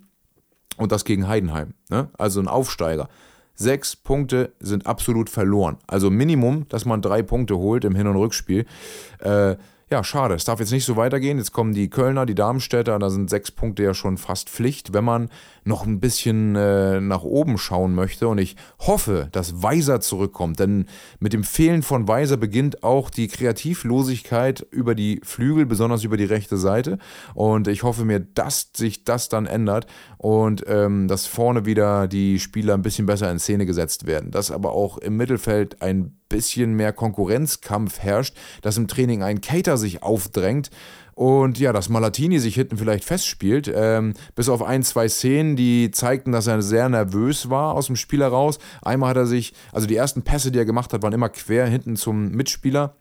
Und 0.76 0.92
das 0.92 1.04
gegen 1.04 1.26
Heidenheim. 1.26 1.74
Ne? 1.90 2.08
Also 2.18 2.40
ein 2.40 2.48
Aufsteiger. 2.48 3.08
Sechs 3.54 3.96
Punkte 3.96 4.52
sind 4.60 4.86
absolut 4.86 5.28
verloren. 5.28 5.78
Also 5.88 6.10
Minimum, 6.10 6.68
dass 6.68 6.84
man 6.84 7.02
drei 7.02 7.22
Punkte 7.22 7.56
holt 7.58 7.84
im 7.84 7.96
Hin- 7.96 8.06
und 8.06 8.16
Rückspiel. 8.16 8.66
Äh, 9.18 9.56
ja, 9.90 10.04
schade. 10.04 10.34
Es 10.34 10.44
darf 10.44 10.60
jetzt 10.60 10.72
nicht 10.72 10.84
so 10.84 10.96
weitergehen. 10.96 11.38
Jetzt 11.38 11.52
kommen 11.52 11.72
die 11.72 11.88
Kölner, 11.88 12.26
die 12.26 12.34
Darmstädter, 12.34 12.98
da 12.98 13.08
sind 13.08 13.30
sechs 13.30 13.50
Punkte 13.50 13.82
ja 13.82 13.94
schon 13.94 14.18
fast 14.18 14.50
Pflicht, 14.50 14.92
wenn 14.92 15.04
man 15.04 15.30
noch 15.64 15.86
ein 15.86 15.98
bisschen 15.98 16.56
äh, 16.56 17.00
nach 17.00 17.22
oben 17.22 17.56
schauen 17.56 17.94
möchte. 17.94 18.28
Und 18.28 18.38
ich 18.38 18.56
hoffe, 18.80 19.28
dass 19.32 19.62
Weiser 19.62 20.00
zurückkommt, 20.00 20.60
denn 20.60 20.86
mit 21.20 21.32
dem 21.32 21.42
Fehlen 21.42 21.82
von 21.82 22.06
Weiser 22.06 22.36
beginnt 22.36 22.82
auch 22.82 23.08
die 23.08 23.28
Kreativlosigkeit 23.28 24.66
über 24.70 24.94
die 24.94 25.20
Flügel, 25.24 25.64
besonders 25.64 26.04
über 26.04 26.18
die 26.18 26.24
rechte 26.24 26.58
Seite. 26.58 26.98
Und 27.34 27.66
ich 27.66 27.82
hoffe 27.82 28.04
mir, 28.04 28.20
dass 28.20 28.70
sich 28.76 29.04
das 29.04 29.30
dann 29.30 29.46
ändert 29.46 29.86
und 30.18 30.64
ähm, 30.66 31.08
dass 31.08 31.26
vorne 31.26 31.64
wieder 31.64 32.08
die 32.08 32.38
Spieler 32.40 32.74
ein 32.74 32.82
bisschen 32.82 33.06
besser 33.06 33.30
in 33.30 33.38
Szene 33.38 33.64
gesetzt 33.64 34.06
werden. 34.06 34.30
Dass 34.30 34.50
aber 34.50 34.72
auch 34.72 34.98
im 34.98 35.16
Mittelfeld 35.16 35.80
ein 35.80 36.18
bisschen 36.28 36.74
mehr 36.74 36.92
Konkurrenzkampf 36.92 37.98
herrscht, 38.00 38.36
dass 38.62 38.76
im 38.76 38.88
Training 38.88 39.22
ein 39.22 39.40
Cater 39.40 39.76
sich 39.76 40.02
aufdrängt 40.02 40.70
und 41.18 41.58
ja, 41.58 41.72
dass 41.72 41.88
Malatini 41.88 42.38
sich 42.38 42.54
hinten 42.54 42.76
vielleicht 42.76 43.04
festspielt, 43.04 43.68
ähm, 43.74 44.14
bis 44.36 44.48
auf 44.48 44.62
ein, 44.62 44.84
zwei 44.84 45.08
Szenen, 45.08 45.56
die 45.56 45.90
zeigten, 45.90 46.30
dass 46.30 46.46
er 46.46 46.62
sehr 46.62 46.88
nervös 46.88 47.50
war 47.50 47.74
aus 47.74 47.86
dem 47.86 47.96
Spiel 47.96 48.20
heraus. 48.20 48.60
Einmal 48.82 49.10
hat 49.10 49.16
er 49.16 49.26
sich, 49.26 49.52
also 49.72 49.88
die 49.88 49.96
ersten 49.96 50.22
Pässe, 50.22 50.52
die 50.52 50.60
er 50.60 50.64
gemacht 50.64 50.92
hat, 50.92 51.02
waren 51.02 51.12
immer 51.12 51.28
quer 51.28 51.66
hinten 51.66 51.96
zum 51.96 52.28
Mitspieler. 52.28 52.94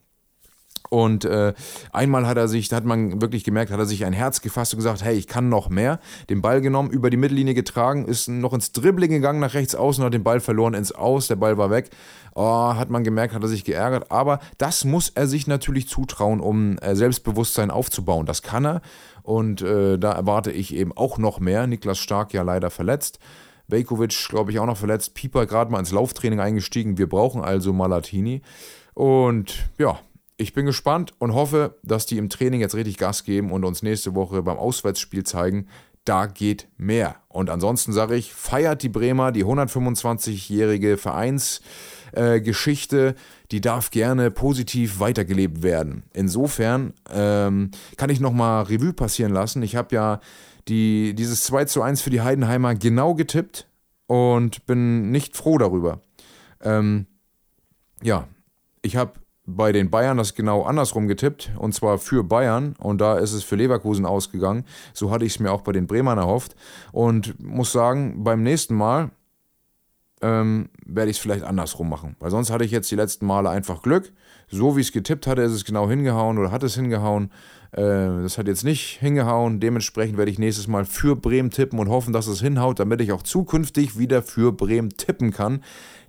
Und 0.89 1.26
äh, 1.26 1.54
einmal 1.91 2.28
hat 2.28 2.38
er 2.38 2.47
sich, 2.47 2.69
da 2.69 2.78
hat 2.78 2.86
man 2.86 3.21
wirklich 3.21 3.43
gemerkt, 3.43 3.71
hat 3.71 3.80
er 3.80 3.86
sich 3.86 4.06
ein 4.06 4.13
Herz 4.13 4.41
gefasst 4.41 4.73
und 4.73 4.78
gesagt, 4.78 5.04
hey, 5.04 5.15
ich 5.15 5.28
kann 5.28 5.50
noch 5.50 5.69
mehr. 5.69 6.00
Den 6.30 6.41
Ball 6.41 6.62
genommen, 6.62 6.89
über 6.89 7.10
die 7.10 7.17
Mittellinie 7.17 7.54
getragen, 7.54 8.06
ist 8.06 8.28
noch 8.28 8.54
ins 8.54 8.71
Dribbling 8.71 9.10
gegangen 9.10 9.39
nach 9.39 9.54
rechts 9.54 9.76
außen, 9.76 10.04
hat 10.04 10.13
den 10.13 10.23
Ball 10.23 10.39
verloren 10.39 10.73
ins 10.73 10.91
Aus, 10.91 11.28
der 11.28 11.36
Ball 11.36 11.58
war 11.58 11.69
weg. 11.69 11.89
Oh, 12.36 12.76
hat 12.76 12.89
man 12.89 13.04
gemerkt, 13.04 13.34
hat 13.34 13.41
er 13.41 13.47
sich 13.47 13.63
geärgert. 13.63 14.12
Aber 14.12 14.39
das 14.58 14.86
muss 14.86 15.10
er 15.10 15.28
sich 15.28 15.47
natürlich 15.47 15.88
zutrauen, 15.89 16.39
um 16.39 16.78
äh, 16.78 16.95
Selbstbewusstsein 16.95 17.71
aufzubauen. 17.71 18.26
Das 18.26 18.43
kann 18.43 18.65
er. 18.65 18.82
Und 19.23 19.62
äh, 19.62 19.97
da 19.97 20.12
erwarte 20.12 20.52
ich 20.52 20.76
eben 20.76 20.95
auch 20.95 21.17
noch 21.17 21.39
mehr. 21.39 21.67
Niklas 21.67 21.97
Stark 21.97 22.34
ja 22.34 22.43
leider 22.43 22.69
verletzt. 22.69 23.19
Bejkovic, 23.67 24.30
glaube 24.30 24.52
ich, 24.52 24.60
auch 24.60 24.65
noch 24.65 24.78
verletzt. 24.78 25.15
Pieper 25.15 25.45
gerade 25.45 25.71
mal 25.71 25.80
ins 25.80 25.91
Lauftraining 25.91 26.39
eingestiegen. 26.39 26.97
Wir 26.97 27.10
brauchen 27.10 27.43
also 27.43 27.73
Malatini. 27.73 28.41
Und 28.93 29.69
ja, 29.78 30.00
ich 30.38 30.54
bin 30.54 30.65
gespannt 30.65 31.12
und 31.17 31.34
hoffe, 31.34 31.78
dass 31.84 32.06
die 32.06 32.17
im 32.17 32.30
Training 32.30 32.62
jetzt 32.62 32.76
richtig 32.76 32.97
Gas 32.97 33.23
geben 33.23 33.52
und 33.52 33.65
uns 33.65 33.82
nächste 33.82 34.13
Woche 34.15 34.43
beim 34.43 34.58
Auswärtsspiel 34.58 35.23
zeigen, 35.23 35.67
da 36.06 36.28
geht 36.28 36.69
mehr. 36.78 37.15
Und 37.28 37.50
ansonsten 37.50 37.91
sage 37.91 38.15
ich, 38.15 38.34
feiert 38.34 38.84
die 38.84 38.89
Bremer, 38.89 39.34
die 39.34 39.43
125-jährige 39.43 40.97
Vereinsgeschichte, 40.97 43.08
äh, 43.08 43.13
die 43.52 43.62
darf 43.62 43.91
gerne 43.91 44.32
positiv 44.32 45.00
weitergelebt 45.00 45.62
werden. 45.63 46.04
Insofern 46.13 46.93
ähm, 47.12 47.71
kann 47.97 48.10
ich 48.10 48.21
nochmal 48.21 48.63
Revue 48.63 48.93
passieren 48.93 49.34
lassen. 49.34 49.62
Ich 49.63 49.76
habe 49.76 49.95
ja 49.95 50.21
die, 50.69 51.13
dieses 51.13 51.43
2 51.43 51.65
zu 51.65 51.82
1 51.82 52.02
für 52.02 52.10
die 52.10 52.21
Heidenheimer 52.21 52.73
genau 52.76 53.13
getippt 53.13 53.67
und 54.06 54.65
bin 54.65 55.12
nicht 55.12 55.36
froh 55.36 55.58
darüber. 55.58 56.00
Ähm, 56.62 57.08
ja, 58.02 58.30
ich 58.82 58.95
habe 58.95 59.19
bei 59.48 59.72
den 59.72 59.90
Bayern 59.90 60.18
das 60.18 60.36
genau 60.36 60.64
andersrum 60.64 61.08
getippt 61.08 61.52
und 61.58 61.74
zwar 61.74 61.98
für 61.98 62.24
Bayern 62.24 62.76
und 62.80 63.00
da 63.00 63.18
ist 63.18 63.32
es 63.32 63.44
für 63.44 63.56
Leverkusen 63.56 64.06
ausgegangen. 64.06 64.66
So 64.94 65.10
hatte 65.10 65.26
ich 65.26 65.34
es 65.34 65.40
mir 65.40 65.52
auch 65.52 65.62
bei 65.62 65.72
den 65.72 65.88
Bremern 65.88 66.18
erhofft 66.18 66.56
und 66.92 67.40
muss 67.40 67.72
sagen, 67.72 68.24
beim 68.24 68.44
nächsten 68.44 68.76
Mal 68.76 69.10
ähm, 70.22 70.70
werde 70.86 71.10
ich 71.12 71.18
es 71.18 71.22
vielleicht 71.22 71.44
andersrum 71.44 71.90
machen, 71.90 72.18
weil 72.20 72.30
sonst 72.30 72.50
hatte 72.50 72.66
ich 72.66 72.72
jetzt 72.72 72.92
die 72.92 72.96
letzten 72.96 73.26
Male 73.26 73.50
einfach 73.50 73.82
Glück. 73.82 74.12
So 74.50 74.76
wie 74.76 74.82
es 74.82 74.92
getippt 74.92 75.28
hatte, 75.28 75.42
ist 75.42 75.54
es 75.54 75.66
genau 75.66 75.90
hingehauen 75.90 76.38
oder 76.38 76.52
hat 76.52 76.64
es 76.64 76.76
hingehauen. 76.76 77.32
Äh, 77.72 77.84
das 77.84 78.38
hat 78.38 78.48
jetzt 78.48 78.64
nicht 78.64 79.00
hingehauen. 79.00 79.60
Dementsprechend 79.60 80.18
werde 80.18 80.32
ich 80.32 80.40
nächstes 80.40 80.68
Mal 80.68 80.86
für 80.86 81.16
Bremen 81.16 81.52
tippen 81.52 81.80
und 81.80 81.90
hoffen, 81.90 82.14
dass 82.14 82.28
es 82.28 82.42
hinhaut, 82.42 82.80
damit 82.80 83.00
ich 83.02 83.12
auch 83.12 83.24
zukünftig 83.24 83.98
wieder 83.98 84.24
für 84.24 84.52
Bremen 84.52 84.90
tippen 84.90 85.32
kann. 85.32 85.64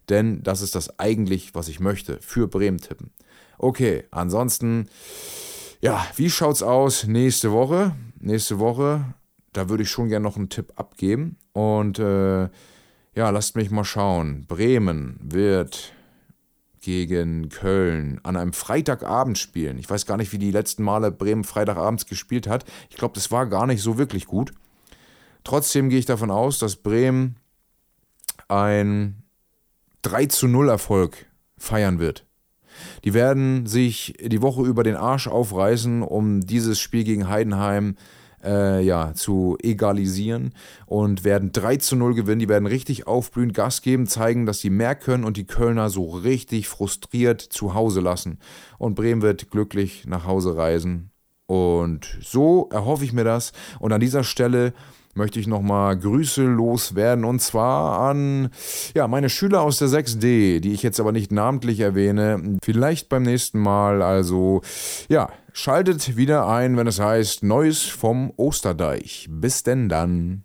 Denn 0.09 0.43
das 0.43 0.63
ist 0.63 0.75
das 0.75 0.99
eigentlich, 0.99 1.55
was 1.55 1.69
ich 1.69 1.81
möchte, 1.81 2.19
für 2.21 2.49
Bremen 2.49 2.79
tippen. 2.79 3.11
Okay, 3.59 4.05
ansonsten, 4.13 4.89
ja, 5.81 6.07
wie 6.17 6.31
schaut's 6.31 6.63
aus 6.63 7.07
nächste 7.07 7.53
Woche? 7.53 7.95
Nächste 8.21 8.59
Woche, 8.59 9.05
da 9.53 9.69
würde 9.69 9.83
ich 9.83 9.91
schon 9.91 10.09
gerne 10.09 10.23
noch 10.23 10.37
einen 10.37 10.49
Tipp 10.49 10.73
abgeben. 10.77 11.37
Und 11.53 11.99
äh, 11.99 12.49
ja, 13.15 13.31
lasst 13.31 13.57
mich 13.57 13.71
mal 13.71 13.85
schauen. 13.85 14.47
Bremen 14.47 15.19
wird 15.21 15.93
gegen 16.81 17.49
Köln 17.49 18.21
an 18.23 18.37
einem 18.37 18.53
Freitagabend 18.53 19.39
spielen. 19.39 19.79
Ich 19.79 19.91
weiß 19.91 20.07
gar 20.07 20.17
nicht, 20.17 20.33
wie 20.33 20.39
die 20.39 20.53
letzten 20.53 20.85
Male 20.85 21.11
Bremen 21.11 21.43
Freitagabends 21.43 22.07
gespielt 22.07 22.47
hat. 22.47 22.65
Ich 22.91 22.97
glaube, 22.97 23.15
das 23.15 23.33
war 23.33 23.47
gar 23.47 23.67
nicht 23.67 23.83
so 23.83 23.99
wirklich 23.99 24.27
gut. 24.27 24.53
Trotzdem 25.43 25.89
gehe 25.89 25.99
ich 25.99 26.07
davon 26.07 26.31
aus, 26.31 26.61
dass 26.61 26.77
Bremen 26.77 27.37
ein 28.47 29.25
3 30.03 30.27
zu 30.27 30.47
0 30.47 30.69
Erfolg 30.69 31.27
feiern 31.57 31.99
wird. 31.99 32.28
Die 33.05 33.15
werden 33.15 33.67
sich 33.67 34.15
die 34.21 34.43
Woche 34.43 34.63
über 34.63 34.83
den 34.83 34.97
Arsch 34.97 35.29
aufreißen, 35.29 36.03
um 36.03 36.41
dieses 36.41 36.79
Spiel 36.79 37.05
gegen 37.05 37.29
Heidenheim 37.29 37.97
äh, 38.43 38.83
ja, 38.83 39.15
zu 39.15 39.57
egalisieren 39.63 40.53
und 40.87 41.25
werden 41.25 41.53
3 41.53 41.77
zu 41.77 41.97
0 41.97 42.15
gewinnen. 42.15 42.39
Die 42.39 42.49
werden 42.49 42.67
richtig 42.67 43.07
aufblühen, 43.07 43.53
Gas 43.53 43.83
geben, 43.83 44.07
zeigen, 44.07 44.47
dass 44.47 44.61
sie 44.61 44.71
mehr 44.71 44.95
können 44.95 45.25
und 45.25 45.37
die 45.37 45.47
Kölner 45.47 45.91
so 45.91 46.09
richtig 46.11 46.69
frustriert 46.69 47.41
zu 47.41 47.75
Hause 47.75 48.01
lassen. 48.01 48.39
Und 48.79 48.95
Bremen 48.95 49.23
wird 49.23 49.51
glücklich 49.51 50.05
nach 50.07 50.25
Hause 50.25 50.57
reisen. 50.57 51.11
Und 51.47 52.19
so 52.21 52.69
erhoffe 52.71 53.05
ich 53.05 53.13
mir 53.13 53.25
das. 53.25 53.53
Und 53.81 53.93
an 53.93 54.01
dieser 54.01 54.23
Stelle 54.23 54.75
möchte 55.19 55.39
ich 55.39 55.47
nochmal 55.47 55.99
Grüße 55.99 56.45
loswerden 56.45 57.27
und 57.27 57.43
zwar 57.43 58.01
an 58.09 58.49
ja, 58.95 59.07
meine 59.07 59.29
Schüler 59.29 59.61
aus 59.61 59.79
der 59.79 59.89
6D, 59.89 60.61
die 60.61 60.73
ich 60.73 60.83
jetzt 60.83 61.01
aber 61.01 61.13
nicht 61.13 61.31
namentlich 61.31 61.81
erwähne. 61.81 62.57
Vielleicht 62.65 63.11
beim 63.11 63.25
nächsten 63.25 63.59
Mal. 63.59 64.01
Also 64.01 64.63
ja, 65.11 65.29
schaltet 65.53 66.17
wieder 66.17 66.49
ein, 66.49 66.79
wenn 66.79 66.87
es 66.87 67.01
heißt 67.01 67.43
Neues 67.43 67.83
vom 67.83 68.33
Osterdeich. 68.37 69.27
Bis 69.29 69.63
denn 69.63 69.91
dann. 69.91 70.45